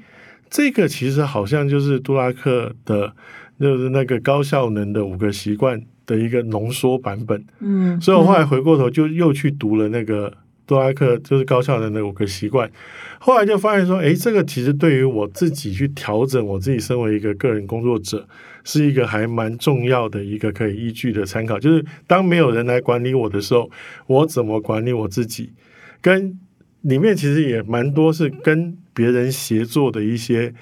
[0.51, 3.13] 这个其实好像就是杜拉克的，
[3.61, 7.45] 就是那个高效能的五个习惯的一个浓缩版本。
[7.61, 10.33] 嗯，所以我后来回过头就又去读了那个
[10.67, 12.71] 杜拉克，就是高效能的五个习惯。
[13.19, 18.27] 后来就发现说，诶，这个其实对于我自己去调整我自己身为一个个人工作者，
[18.65, 21.59] 是一个还蛮重要的一个可以依据的参考。
[21.59, 23.71] 就是当没有人来管理我的时候，
[24.07, 25.53] 我怎么管理我自己？
[26.01, 26.39] 跟
[26.83, 30.53] 里面其实也蛮多是跟别人协作的一些、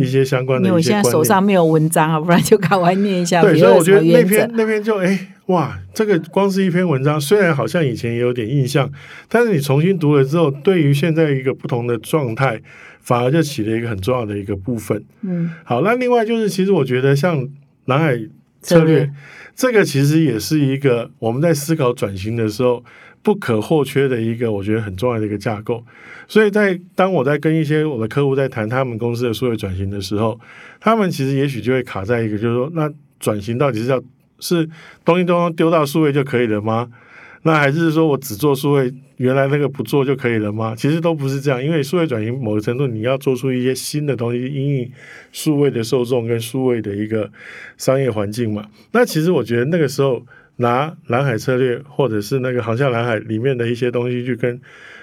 [0.00, 0.82] 一些相关的一些观念。
[0.82, 3.40] 现在手上没有文章啊，不然就赶快念一下。
[3.40, 8.90] 对，所以我觉得那篇那篇就哎哇，这个光是一篇文章，虽然好像以前也有点印象，
[9.28, 12.60] 但是你重新读了之后，对于现在一个不同的状态，
[13.08, 15.02] 反而就起了一个很重要的一个部分。
[15.22, 17.48] 嗯好，那另外就是，其实我觉得像
[17.86, 18.14] 南海
[18.60, 19.10] 策略策略，
[19.56, 22.84] 这个其实也是一个我们在思考转型的时候
[23.22, 25.82] 不可或缺的一个，我觉得很重要的一个架构。
[26.26, 30.38] 所以在当我在跟一些我的客户在谈他们公司的数位转型的时候，
[30.78, 33.98] 他们其实也许就会卡在一个，就是说，那转型到底是要
[34.38, 34.68] 是
[35.06, 36.90] 东西都丢到数位就可以了吗？
[37.44, 40.74] 那还是说我只做数位，原来那个不做就可以了吗？
[40.76, 44.92] 其实都不是这样，因为数位转型某个程度你要做出一些新的东西，因应
[45.30, 47.30] 数位的受众跟数位的一个
[47.76, 48.68] 商业环境嘛。
[48.92, 50.24] 那其实我觉得那个时候
[50.56, 54.60] 拿蓝海策略或者是那个航向蓝海里面的一些东西去跟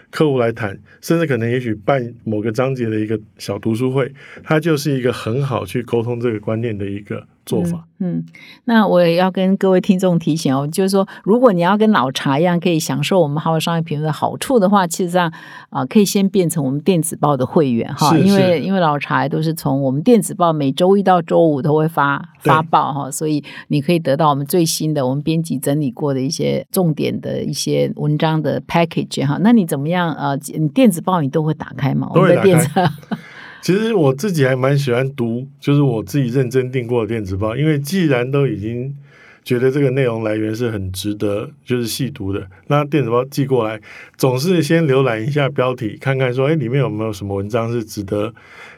[0.10, 4.12] 客户来谈，甚至可能也许办某个章节的一个小读书会，
[4.44, 7.86] 它就是一个很好去沟通这个观念的一个做法。
[8.00, 8.26] 嗯，
[8.65, 15.32] 那我也要跟各位听众提醒哦，就是说，如果你要跟老茶一样可以享受我们哈佛商业评论的好处的话，其实上
[15.70, 29.39] 啊、可以先变成我们电子报的会员哈，因为因为老茶都是从我们电子报每周一到周五都会发发报哈，所以你可以得到我们最新的我们编辑整理过的一些重点的一些文章的 package 哈。
[29.41, 29.94] 那你怎么样？
[30.01, 32.10] 呃，你电子报你都会打开吗？
[32.13, 32.69] 都会我们的电子
[33.62, 38.95] 其实我自己还蛮喜欢读，就是我自己认真订过的电子报，因为既然都已经
[39.43, 43.79] 觉得这个内容来源是很值得就是细读的，那电子报寄过来，
[44.17, 48.31] 总是先浏览一下标题，看看说，哎，里面有没有什么文章是值得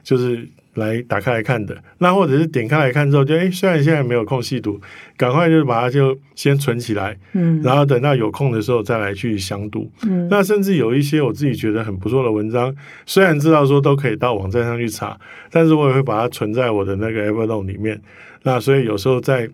[0.04, 0.48] 就是
[0.78, 1.78] 来打开来看的。
[1.98, 4.80] 那或者是点开来看之后，就哎，虽然现在没有空细读，
[5.18, 9.92] 赶快就是把它就先存起来，嗯然后等到有空的时候再来去详读。
[10.04, 12.74] 嗯那甚至有一些我自己觉得很不错的文章，
[13.06, 15.20] 虽然知道说都可以到网站上去查，
[15.52, 18.02] 但是我也会把它存在我的那个 Evernote 里面。
[18.44, 19.50] 那所以有时候在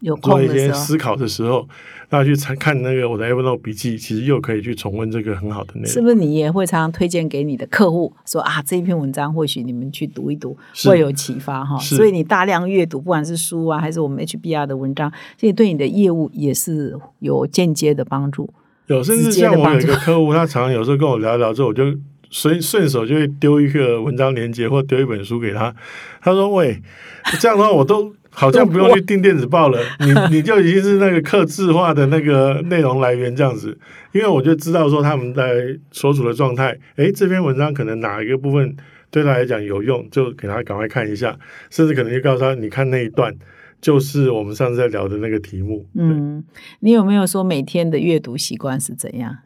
[0.00, 0.48] 有做一。
[0.48, 1.68] 些思考的时候，
[2.12, 5.88] 那去参看那个我的 Evernote 笔记，其实又可以去重温这个很好的内容。
[5.88, 11.78] 是不是你也会常常推荐给你的客户说啊，这一篇文章或许你们去读一读，是会有启发哈。
[11.78, 18.52] 所以你大量阅读，不管是书啊，还是我们 HBR 的文章，这对你的业务也是有间接的帮助。
[18.88, 21.84] 有，甚至像我有一帮个客户，他常常有时候跟我聊一聊之后，我就
[22.32, 25.72] 顺顺手就会丢一个文章链接或丢一本书给他。
[26.20, 26.82] 他说：“喂，
[27.38, 33.78] 这样的话我都好像不用去订电子报了，你你就已经是那个客制化的那个内容来源这样子。
[34.10, 38.74] 因为我就知道说他们在所处的状态，诶，这篇文章可能哪一个部分
[39.10, 41.38] 对他来讲有用，就给他赶快看一下，
[41.70, 43.32] 甚至可能就告诉他，你看那一段。”
[43.82, 46.44] 就是我们上次在聊的那个题目，嗯，
[46.78, 49.38] 你有没有说每天的阅读习惯是怎样？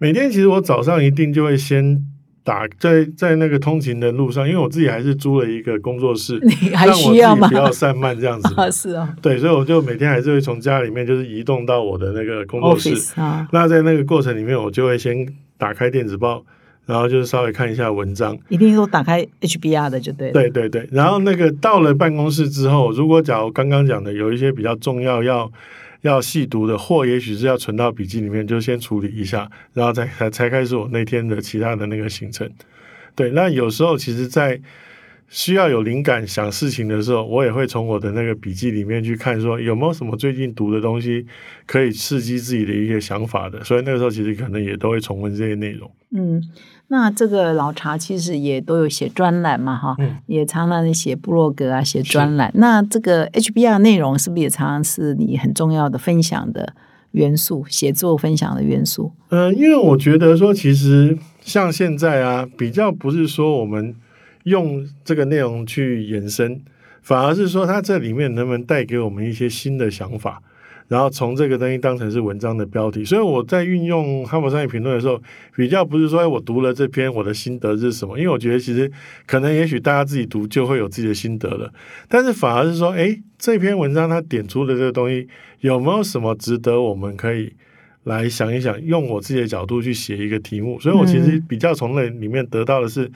[0.00, 2.02] 每天其实我早上一定就会先
[2.42, 8.52] 打在在那个通勤的路上，因为我自己还是租了一个工作室， 你还需要吗不要散漫这样子。
[8.56, 13.20] 啊，是啊对，所以我就每天还是会从家里面就是移动到我的那个工作室。
[13.20, 15.14] 啊，那在那个过程里面，我就会先
[15.58, 16.42] 打开电子报，
[16.86, 18.34] 然后就是稍微看一下文章。
[18.48, 20.32] 一定都打开 HBR 的就对了。
[20.32, 25.52] 对对对，然后那个到了办公室之后，如果假如刚刚讲的有一些比较重要要
[26.02, 32.50] 要细读的，或也许是要存到笔记里面，就先处理一下，然后再才才开始我那天的其他的那个行程。
[33.14, 34.60] 对，那有时候其实，在
[35.30, 41.24] 需要有灵感想事情的时候，我也会从我的那个笔记里面去看，说有没有什么最近读的东西
[41.66, 43.62] 可以刺激自己的一些想法的。
[43.62, 45.88] 所以那个时候其实可能也都会重温这些内容。
[46.10, 46.42] 嗯，
[46.88, 52.50] 那这个老茶其实也都有写专栏嘛，哈，嗯也常常写部落格啊，写专栏。
[52.56, 56.74] 那这个 HBR 内容是不是也常常是你很重要的分享的
[57.12, 59.12] 元素，写作分享的元素？
[59.28, 63.94] 呃，因为我觉得说，其实像现在啊，比较不是说我们
[64.44, 66.60] 用这个内容去延伸，
[67.02, 70.42] 反而是说它这里面能不能带给我们一些新的想法，
[70.88, 73.04] 然后从这个东西当成是文章的标题。
[73.04, 75.20] 所以我在运用哈佛商业评论的时候，
[75.54, 78.90] 比较不是说哎我读了这篇我的心得是什么，因为我觉得其实
[79.26, 81.72] 可能也许大家自己读就会有自己的心得了，
[82.08, 85.28] 但是反而是说，哎，这篇文章它点出的这个东西
[85.60, 87.52] 有没有什么值得我们可以。
[88.04, 93.08] 来想一想，用我自己的角度去写一个题目，所以我其实比较从那里面得到的是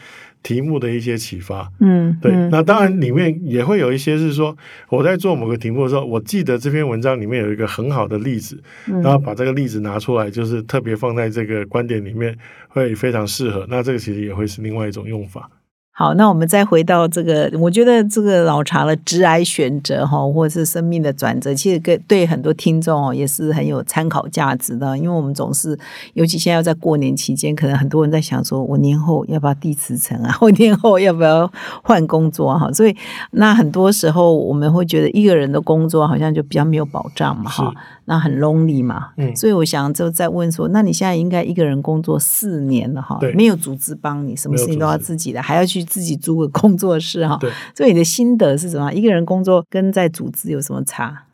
[0.45, 1.69] 题目的一些启发。
[1.81, 4.57] 嗯，对，嗯那当然里面也会有一些是说，
[4.89, 12.37] 我在做某个题目的时候，我记得这篇文章里面有一个很好的例子，嗯然后把这个例子拿出来，就是特别放在这个观点里面，
[12.69, 13.67] 会非常适合。
[13.69, 15.51] 那这个其实也会是另外一种用法。
[15.97, 24.99] 好，那我们再回到这个，我觉得这个老茶的直癌选择哈，或者是生命的转折，其实跟对很多听众哦也是很有参考价值的。
[24.99, 25.79] 因为我们总是，
[26.15, 30.37] 尤其现在要在过年期间，可能很多人在想说，我年后要不要递辞呈啊？
[30.43, 31.49] 我年后要不要
[31.85, 32.69] 换工作哈？
[32.73, 32.97] 所以
[33.31, 37.73] 那很多时候我们会觉得一个人的工作好像就比较没有保障嘛哈，
[38.07, 39.11] 那很 lonely 嘛。
[39.17, 47.39] 嗯所以我想就在问说，那你现在应该一个人工作四年了哈对，没有组织帮你，什么事情都要自己的，还要去自己租个工作室哈。
[47.41, 48.93] 对，所以你的心得是什么？
[48.93, 51.27] 一个人工作跟在组织有什么差？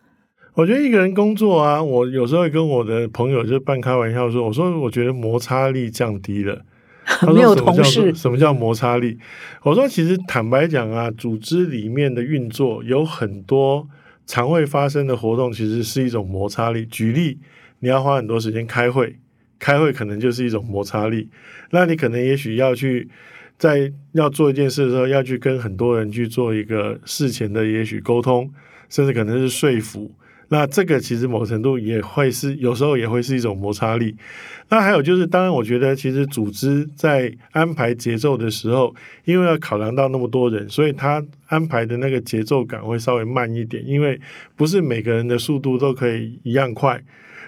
[0.55, 6.63] 我觉得一个人工作啊，我有时候会跟我的朋友就半开玩笑说，我说我觉得摩擦力降低了。
[7.27, 9.19] 没有同事什么叫摩擦力？
[9.63, 13.89] 我说其实坦白讲啊，组织里面的运作有很多
[14.27, 16.87] 常会发生的活动，其实是一种摩擦力。
[16.87, 17.39] 举例，
[17.81, 19.17] 你要花很多时间开会，
[19.59, 21.29] 开会可能就是一种摩擦力。
[21.71, 23.09] 那你可能也许要去
[23.61, 28.51] 在要做一件事的时候，要去跟很多人去做一个事前的也许沟通，
[28.89, 30.11] 甚至可能是说服。
[30.49, 34.17] 那这个其实某程度也会是有时候也会是一种摩擦力。
[34.71, 38.95] 那还有就是，当然我觉得其实组织在安排节奏的时候，
[39.27, 44.19] 因为要考量到那么多人，所以他安排的那个节奏感会稍微慢一点，因为
[44.57, 47.01] 不是每个人的速度都可以一样快。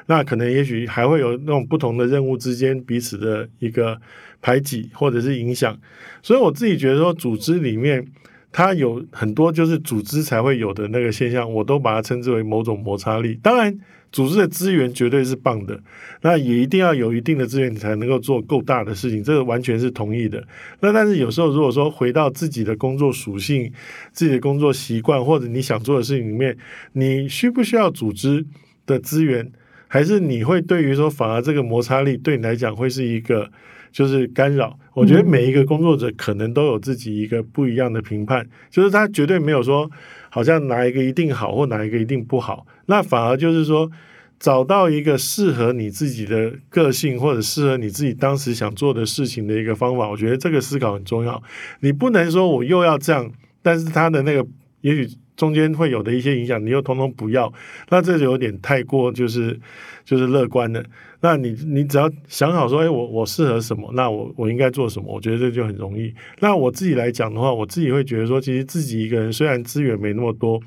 [0.07, 3.97] 那可能也许还会有那种不同的任务之间彼此的一个
[4.43, 5.79] 排挤或者是影响，
[6.21, 8.05] 所以我自己觉得说，组织里面
[8.51, 13.39] 它有很多就是组织才会有的那个现象，我都把它称之为某种摩擦力。
[13.41, 13.79] 当然，
[14.11, 15.81] 组织的资源绝对是棒的，
[16.21, 20.45] 那也一定要有一定的资源，你才能够做够大的事情，这个完全是同意的。
[20.81, 23.73] 那但是有时候如果说回到自己的工作属性、
[24.13, 26.55] 自己的工作习惯或者你想做的事情里面，
[26.93, 28.45] 你需不需要组织
[28.85, 29.51] 的资源？
[29.89, 33.51] 还是你会对于说，反而这个摩擦力对你来讲会是一个
[33.93, 34.77] 就是干扰？
[34.95, 39.91] 我觉得每一个工作者可能都有自己一个不一样的评判，就是他绝对没有说
[40.31, 43.91] 好像哪一个一定好或哪一个一定不好，那反而就是说
[44.39, 50.09] 找到一个适合你自己的个性或者适合你自己当时想做的事情的一个方法。
[50.09, 51.43] 我觉得这个思考很重要。
[51.81, 53.31] 你不能说我又要这样，
[53.63, 54.47] 但是他的那个
[54.81, 55.09] 也许。
[55.37, 57.53] 中间会有的一些影响，你又通通不要，
[57.91, 59.59] 那这就有点太过就是
[60.05, 60.83] 就是乐观了。
[61.21, 66.13] 那你你只要想好说，哎，我我适合什么，那我我应该做什么，我觉得这就很容易。
[66.41, 70.61] 那我自己来讲的话，我自己会觉得说，其实自己一个人虽然资源没那么多，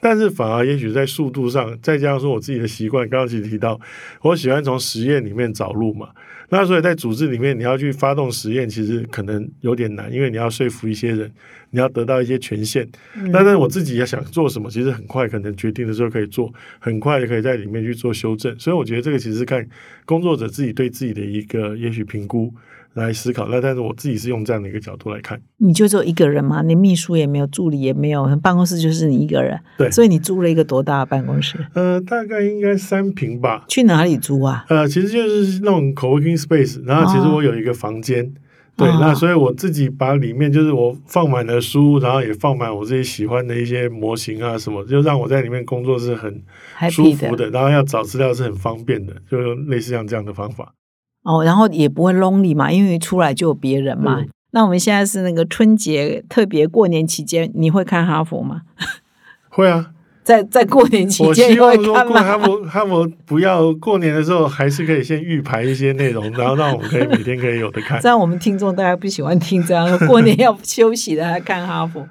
[0.00, 3.80] 但是反而也许在速度上，再加上说我自己的习惯，刚刚其实提到，
[4.22, 6.08] 我喜欢从实验里面找路嘛。
[6.54, 11.32] 那所以在组织里面，你要去发动实验，其实可能有点难，因为你要说服一些人，
[11.70, 12.86] 你要得到一些权限。
[13.14, 18.54] 那但是我自己要想做什么，其实很快可能决定的时候可以做，很快就可以在里面去做修正。
[18.58, 19.66] 所以我觉得这个其实是看
[20.04, 22.52] 工作者自己对自己的一个也许评估，
[22.94, 23.48] 来思考。
[23.48, 25.40] 那但是我自己是用这样的一个角度来看。
[25.58, 29.58] 你就只有一个人嘛，你秘书也没有，助理也没有，办公室就是你一个人。
[29.78, 31.58] 对所以你租了一个多大的办公室？
[31.74, 33.64] 呃，大概应该三平吧。
[33.68, 34.64] 去哪里租啊？
[34.68, 38.32] 呃，其实就是那种 co-working space，然后其实哦我有一个房间，
[38.76, 46.42] 对，哦那所以我自己把里面就是我放满了书，然后也放满我自己喜欢的一些模型啊什么，就让我在里面工作是很
[46.90, 50.74] 舒服的，然后要找资料是很方便的，就类似像这样的方法。
[51.22, 54.18] 哦，然后也不会 lonely 嘛，因为出来就有别人嘛。
[54.20, 58.60] 嗯那我们现在是那个春节特别过年期间，你会看哈佛吗？
[59.48, 59.92] 会啊，
[60.22, 62.12] 在在过年期我间你希望说会看吗？
[62.12, 68.10] 过哈佛哈佛不要过年的时候，还是可以先预排一些内容，然后让我们可以每天可以有的看这。
[68.10, 72.06] 样我们听众大家不喜欢听这样，过年要休息的还看哈佛。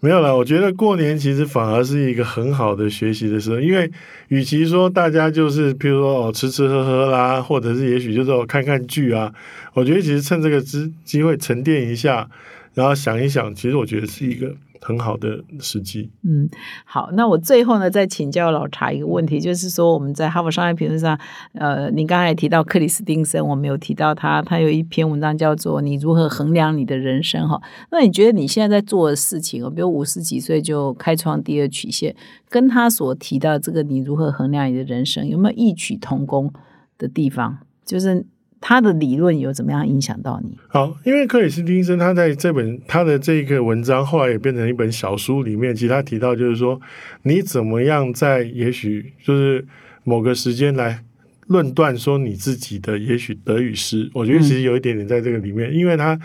[0.00, 3.90] 没有啦，我觉得过年其实反而是一个很好的学习的时候，因为
[4.28, 9.32] 与其说大家就是譬如说哦吃吃喝喝啦，或者是也许就是哦看看剧啊，
[9.74, 12.28] 我觉得其实趁这个机机会沉淀一下，
[12.74, 16.10] 然后想一想，其实我觉得是一个很好的时机。
[16.22, 16.48] 嗯，
[16.84, 21.18] 好，那我最后呢，再请教老查一个问题，就是说我们在《哈佛商业评论》上，
[21.54, 27.60] 呃，您刚才提到克里斯汀森，我们有提到他，他有一篇文章叫做《你如何衡量你的人生》哈。
[27.90, 32.14] 那你觉得你现在在做的事情，比如五十几岁就开创第二曲线，
[32.48, 36.52] 跟他所提到这个你如何衡量你的人生，有没有异曲同工
[36.96, 37.58] 的地方？
[37.84, 38.24] 就是
[38.60, 40.56] 他的理论有怎么样影响到你？
[40.68, 46.80] 好，因为克里斯汀森他在这本他的这个文章后来也变成一本小书里面，其实他提到就是说，
[47.22, 49.66] 你怎么样在也许就是
[50.04, 51.04] 某个时间来
[51.48, 56.18] 论断说你自己的也许得与失，我觉得其实有一点点在这个里面，因为他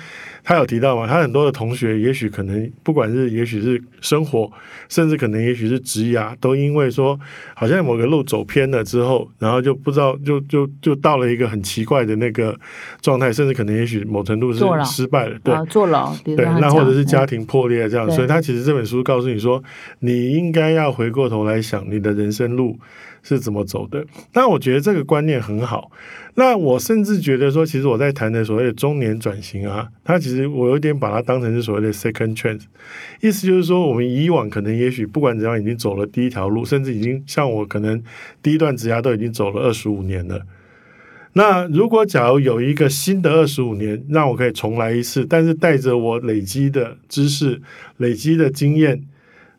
[0.44, 4.52] 他有提到嘛，他很多的同学也许可能不管是也许是生活，
[4.88, 7.20] 甚至可能也许是职涯，都因为说
[7.56, 12.58] 好像某个路走偏了之后，然后就不知道就就就到了一个很奇怪的那个
[13.02, 15.54] 状态，甚至可能也许某程度是失败了，对。
[15.54, 18.16] 啊，坐牢，对，那或者是家庭破裂这样，对。
[18.16, 19.64] 所以他其实这本书告诉你说，
[20.00, 22.78] 你应该要回过头来想你的人生路
[23.24, 24.06] 是怎么走的。
[24.34, 25.90] 那我觉得这个观念很好。
[26.36, 32.62] 那我甚至觉得说，其实我在谈的所谓的中年转型啊，它其实我有点把它当成是所谓的 second chance，
[33.22, 38.04] 意思就是说，我们以往可能也许不管怎样已经走了第一条路，甚至已经像我可能
[38.42, 40.42] 第一段职涯都已经走了二十五年了。
[41.36, 47.60] 那如果假如有一个新的二十五年，让我可以重来一次，但是带着我累积的知识、
[47.98, 49.04] 累积的经验，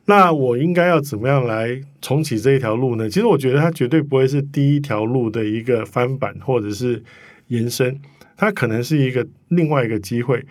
[0.07, 3.09] 那我应该要怎么样来重启这一条路呢？
[3.09, 7.03] 其实我觉得它绝对不会是第一条路的一个翻版或者是
[7.49, 7.99] 延伸，
[8.37, 10.45] 它可能是一个另外一个机会。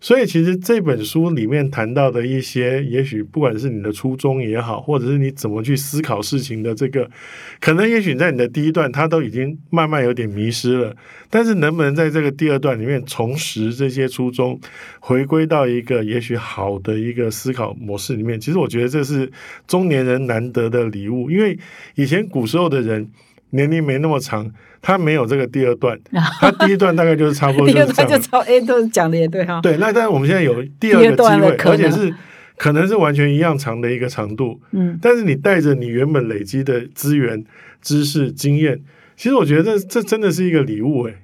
[0.00, 7.10] 所以，其实这本书里面谈到的一些，也许不管是你的初衷也好，或者是你怎么去思考事情的这个，
[7.58, 10.94] 可能也许在你的第一段，它都已经慢慢有点迷失了。
[11.28, 14.60] 但是，能不能在这个第二段里面重拾这些初衷，
[15.00, 18.38] 回归到一个也许好的一个思考模式里面？
[18.38, 19.28] 其实，我觉得这是
[19.66, 21.58] 中年人难得的礼物，因为
[21.96, 23.10] 以前古时候的人
[23.50, 24.50] 年龄没那么长，
[24.82, 25.98] 他没有这个第二段，
[26.40, 28.18] 他第一段大概就是差不多 第二就是这样了。
[28.18, 29.60] 段就超哎，都讲的也对哈。
[29.62, 32.14] 对，那但是我们现在有 第第二二个机会，而且是
[32.56, 37.44] 可能是完全一样长的一个长度，嗯，但是你带着你原本累积的资源、
[37.80, 38.80] 知识、经验，
[39.16, 41.14] 其实我觉得这这真的是一个礼物哎。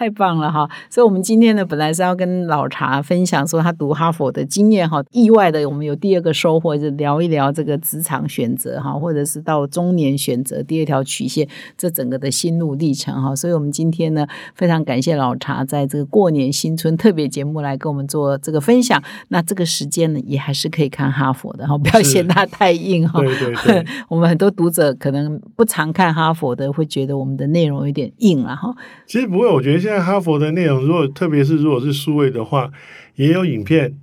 [0.00, 0.66] 太棒了哈！
[0.88, 5.04] 所以，我们今天呢，本来是要跟老茶分享说他读哈佛的经验哈。
[5.10, 11.46] 意外的，我们有第二个收获，就是聊一聊这个职场选择哈，或者是到中年选择第二条曲线，
[11.76, 13.36] 这整个的心路历程哈。
[13.36, 19.02] 所以，我们今天呢，非常感谢老茶在这个过年新春特别节目来跟我们做这个分享。
[19.28, 23.20] 那这个时间呢，也还是可以看哈佛的哈，不要嫌它太硬哈。
[23.20, 28.74] 对对对， 我们很多读者可能不常看哈佛的，会觉得我们的内容有点硬了哈。
[29.06, 32.70] 其实不会，我觉得现在哈佛的内容，如果特别是如果是数位的话，
[33.14, 33.96] 也有影片。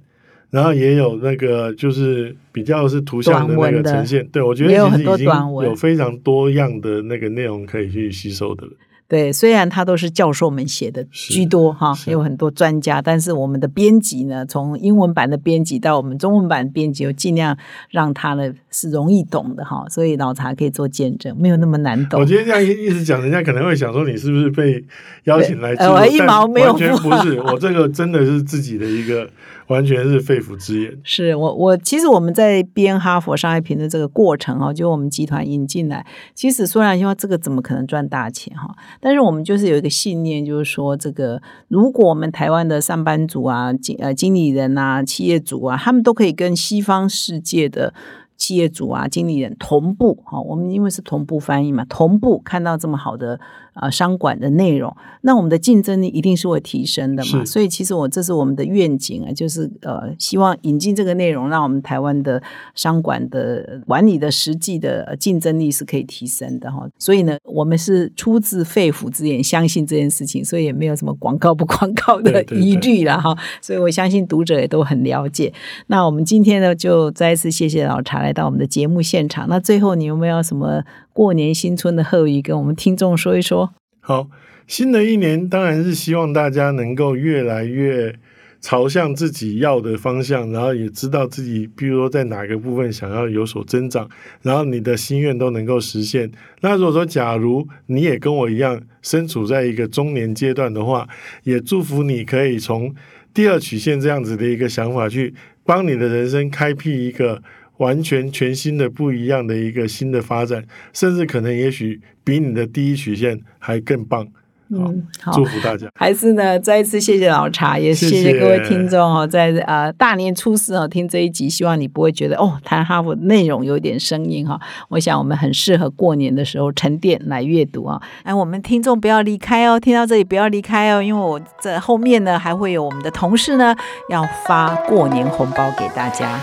[0.49, 5.29] 然后也有那个，就是比较是图像的那个呈现，对我觉得其实已经
[5.61, 8.71] 有非常多样的那个内容可以去吸收的了。
[9.09, 17.57] 对，虽然他都是教授们写的居多哈，有很多专家，但是我们的编辑呢，从英文版的编辑到我们中文版编辑，又尽量
[17.89, 22.25] 让他呢是容易懂的哈，所以老茶可以做见证，没有那么难懂我。
[22.25, 24.83] 今天这样一一直讲，人家可能会想说你是不是被
[25.23, 25.73] 邀请来？
[25.75, 29.29] 呃我一毛没有完全不是，我这个真的是自己的一个，
[29.67, 30.97] 完全是肺腑之言。
[31.03, 47.93] 是我我其实我们在编哈佛商业评论这个过程哈，就我们集团引进来，其实虽然说这个怎么可能赚大钱哈，但是我们就是有一个信念，就是说这个如果我们台湾的上班族啊、经呃经理人啊、企业主啊，他们都可以跟西方世界的。
[48.37, 53.39] 企业主啊，经理人同步哈，我们因为是同步翻译嘛，同步看到这么好的
[53.81, 57.45] 呃商管的内容，那我们的竞争力一定是会提升的嘛。
[57.45, 62.41] 所以其实我这是我们的愿景啊，就是呃希望引进这个内容，让我们台湾的
[62.75, 66.87] 商管的管理的实际的呃竞争力是可以提升的哈。
[66.97, 73.37] 所以呢，我们是出自肺腑之言，相信这件事情，所以也没有什么广告不广告的疑虑了哈。
[73.61, 75.53] 所以我相信读者也都很了解。
[75.87, 79.47] 那我们今天呢，就再一次谢谢老茶来到我们的节目现场。
[79.49, 80.83] 那最后你有没有什么
[81.17, 83.73] 过年新春的贺语跟我们听众说一说？
[84.01, 84.29] 好，
[84.67, 88.13] 新的一年当然是希望大家能够越来越
[88.61, 94.07] 朝向自己要的方向，然后也知道自己，比如说在哪个部分想要有所增长，
[94.43, 96.31] 然后你的心愿都能够实现。
[96.61, 101.09] 那如果说假如你也跟我一样身处在一个中年阶段的话，
[101.45, 102.93] 也祝福你可以从
[103.33, 105.33] 第二曲线这样子的一个想法去
[105.65, 107.41] 帮你的人生开辟一个。
[107.77, 110.63] 完全全新的、不一样的一个新的发展，
[110.93, 114.27] 甚至可能也许比你的第一曲线还更棒。
[114.69, 115.87] 嗯，好，祝福大家。
[115.95, 124.59] 还是呢，再一次谢谢老茶，也谢谢各位听众哦，在呃大年初四哦听这一集，希望你不会觉得哦谈哈佛内容有点生硬哈、
[124.89, 133.73] 我想我们很适合过年的时候沉淀来阅读啊、哎，我们听众不要离开哦，听到这里不要离开哦，因为我在后面呢还会有我们的同事呢
[134.09, 136.41] 要发过年红包给大家。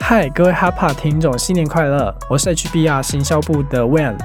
[0.00, 2.14] 嗨，各位 HaPa 听众，新年快乐！
[2.30, 4.16] 我是 HBR 行销部的 Wen，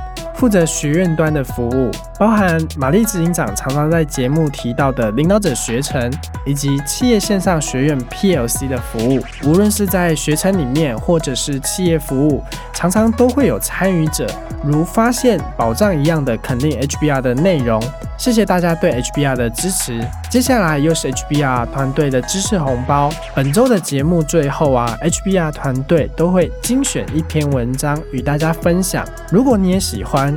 [0.42, 6.12] 负责学院端的服务，包含玛丽执行长常常在节目提到的领导者学程，
[6.48, 9.24] 以及企业线上学院 PLC 的服务。
[9.44, 14.26] 无论是在学程里面，或者是企业服务，常常都会有参与者
[14.64, 17.80] 如发现宝藏一样的肯定 HBR 的内容。
[18.18, 20.00] 谢谢大家对 HBR 的支持。
[20.30, 23.12] 接下来又是 HBR 团队的知识红包。
[23.36, 29.04] 本周的节目最后啊，HBR 团队都会精选一篇文章与大家分享。
[29.32, 30.31] 如果你也喜欢，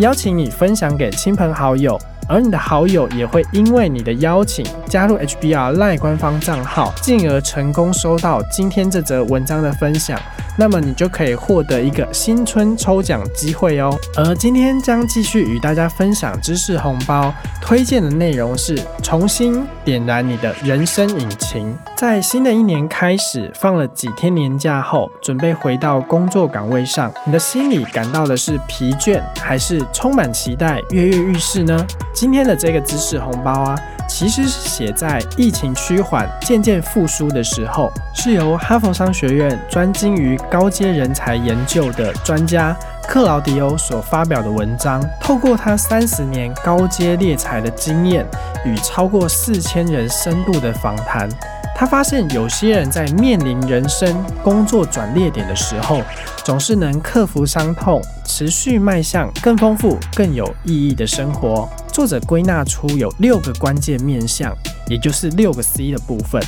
[0.00, 10.18] 邀请你分享给亲朋好友，而你的好友也会因为你的邀请加入 HBR 赖官方账号，进而成功收到今天这则文章的分享。
[10.56, 13.96] 那么你就可以获得一个新春抽奖机会哦。
[14.16, 21.76] 而今天将继续与大家分享知识红包，推荐的内容是重新点燃你的人生引擎。
[21.96, 31.86] 在新的一年开始，放了几天年假后，准备回到工作岗位上，你的心里感到的是疲倦，还是充满期待、跃跃欲试呢？
[32.12, 33.78] 今天的这个知识红包啊。
[34.10, 42.76] 其实是写在疫情趋缓、渐渐复苏的时候，是由哈佛商学院专精于高阶人才研究的专家
[43.10, 45.04] 克劳迪欧所发表的文章。
[45.20, 48.24] 透过他三十年高阶猎才的经验
[48.64, 51.28] 与超过四千人深度的访谈，
[51.74, 56.00] 他发现有些人在面临人生工作转捩点的时候，
[56.44, 61.68] 总是能克服伤痛，持续迈向更丰富、更有意义的生活。
[61.88, 64.56] 作者归纳出有六个关键面向，
[64.86, 66.40] 也就是六个 C 的部分。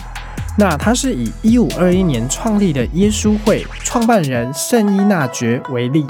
[0.57, 6.07] 那他是以一五二一年创立的耶稣会创办人圣伊纳爵为例，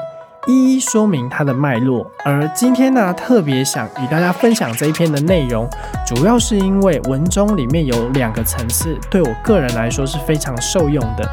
[0.47, 2.11] 一一说明它的脉络。
[2.25, 5.69] 而今天呢，特别想与大家分享这一篇的内容，
[6.07, 11.29] 主要是因为文中里面有两个层次，对我个人来说是非常受用的。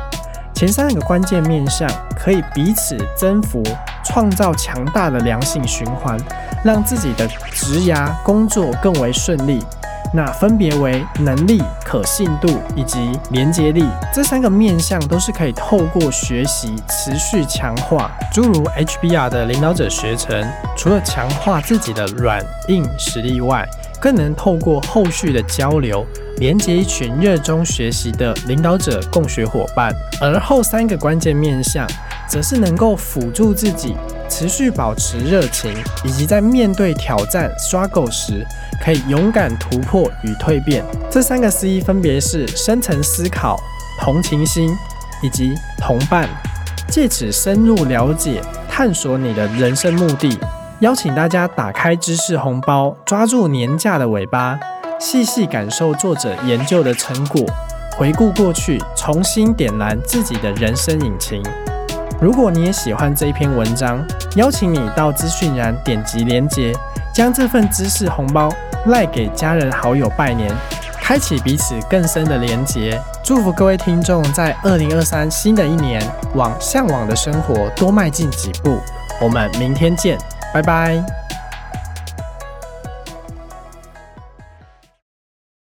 [0.53, 3.63] 前三个关键面向可以彼此增幅，
[4.03, 6.17] 创造强大的良性循环，
[6.63, 9.63] 让自己的职涯工作更为顺利。
[10.11, 18.11] 那分别为能力、可信度以及连接力这三个面向，都是可以透过学习持续强化。
[18.33, 20.43] 诸如 HBR 的领导者学程，
[20.75, 23.67] 除了强化自己的软硬实力外，
[23.99, 26.05] 更能透过后续的交流，
[26.37, 29.93] 连接一群热衷学习的领导者共学伙伴。
[30.19, 31.87] 而后三个关键面向，
[32.27, 33.95] 则是能够辅助自己
[34.29, 35.73] 持续保持热情，
[36.05, 38.45] 以及在面对挑战 struggle 时，
[38.81, 40.85] 可以勇敢突破与蜕变。
[41.09, 43.59] 这三个 C 分别是深层思考、
[43.99, 44.69] 同情心
[45.21, 46.29] 以及同伴，
[46.87, 50.39] 借此深入了解、探索你的人生目的。
[50.79, 54.57] 邀请大家打开知识红包，抓住年假的尾巴，
[54.97, 57.41] 细细感受作者研究的成果，
[57.97, 61.43] 回顾过去，重新点燃自己的人生引擎。
[62.21, 64.05] 如果你也喜欢这一篇文章，
[64.35, 66.73] 邀请你到资讯栏点击连接，
[67.13, 68.49] 将这份知识红包
[68.87, 70.53] 赖给家人好友拜年，
[71.01, 72.99] 开启彼此更深的连接。
[73.23, 76.01] 祝福各位听众在二零二三新的一年，
[76.35, 78.79] 往向往的生活多迈进几步。
[79.21, 80.17] 我们明天见。
[80.51, 81.28] 拜拜。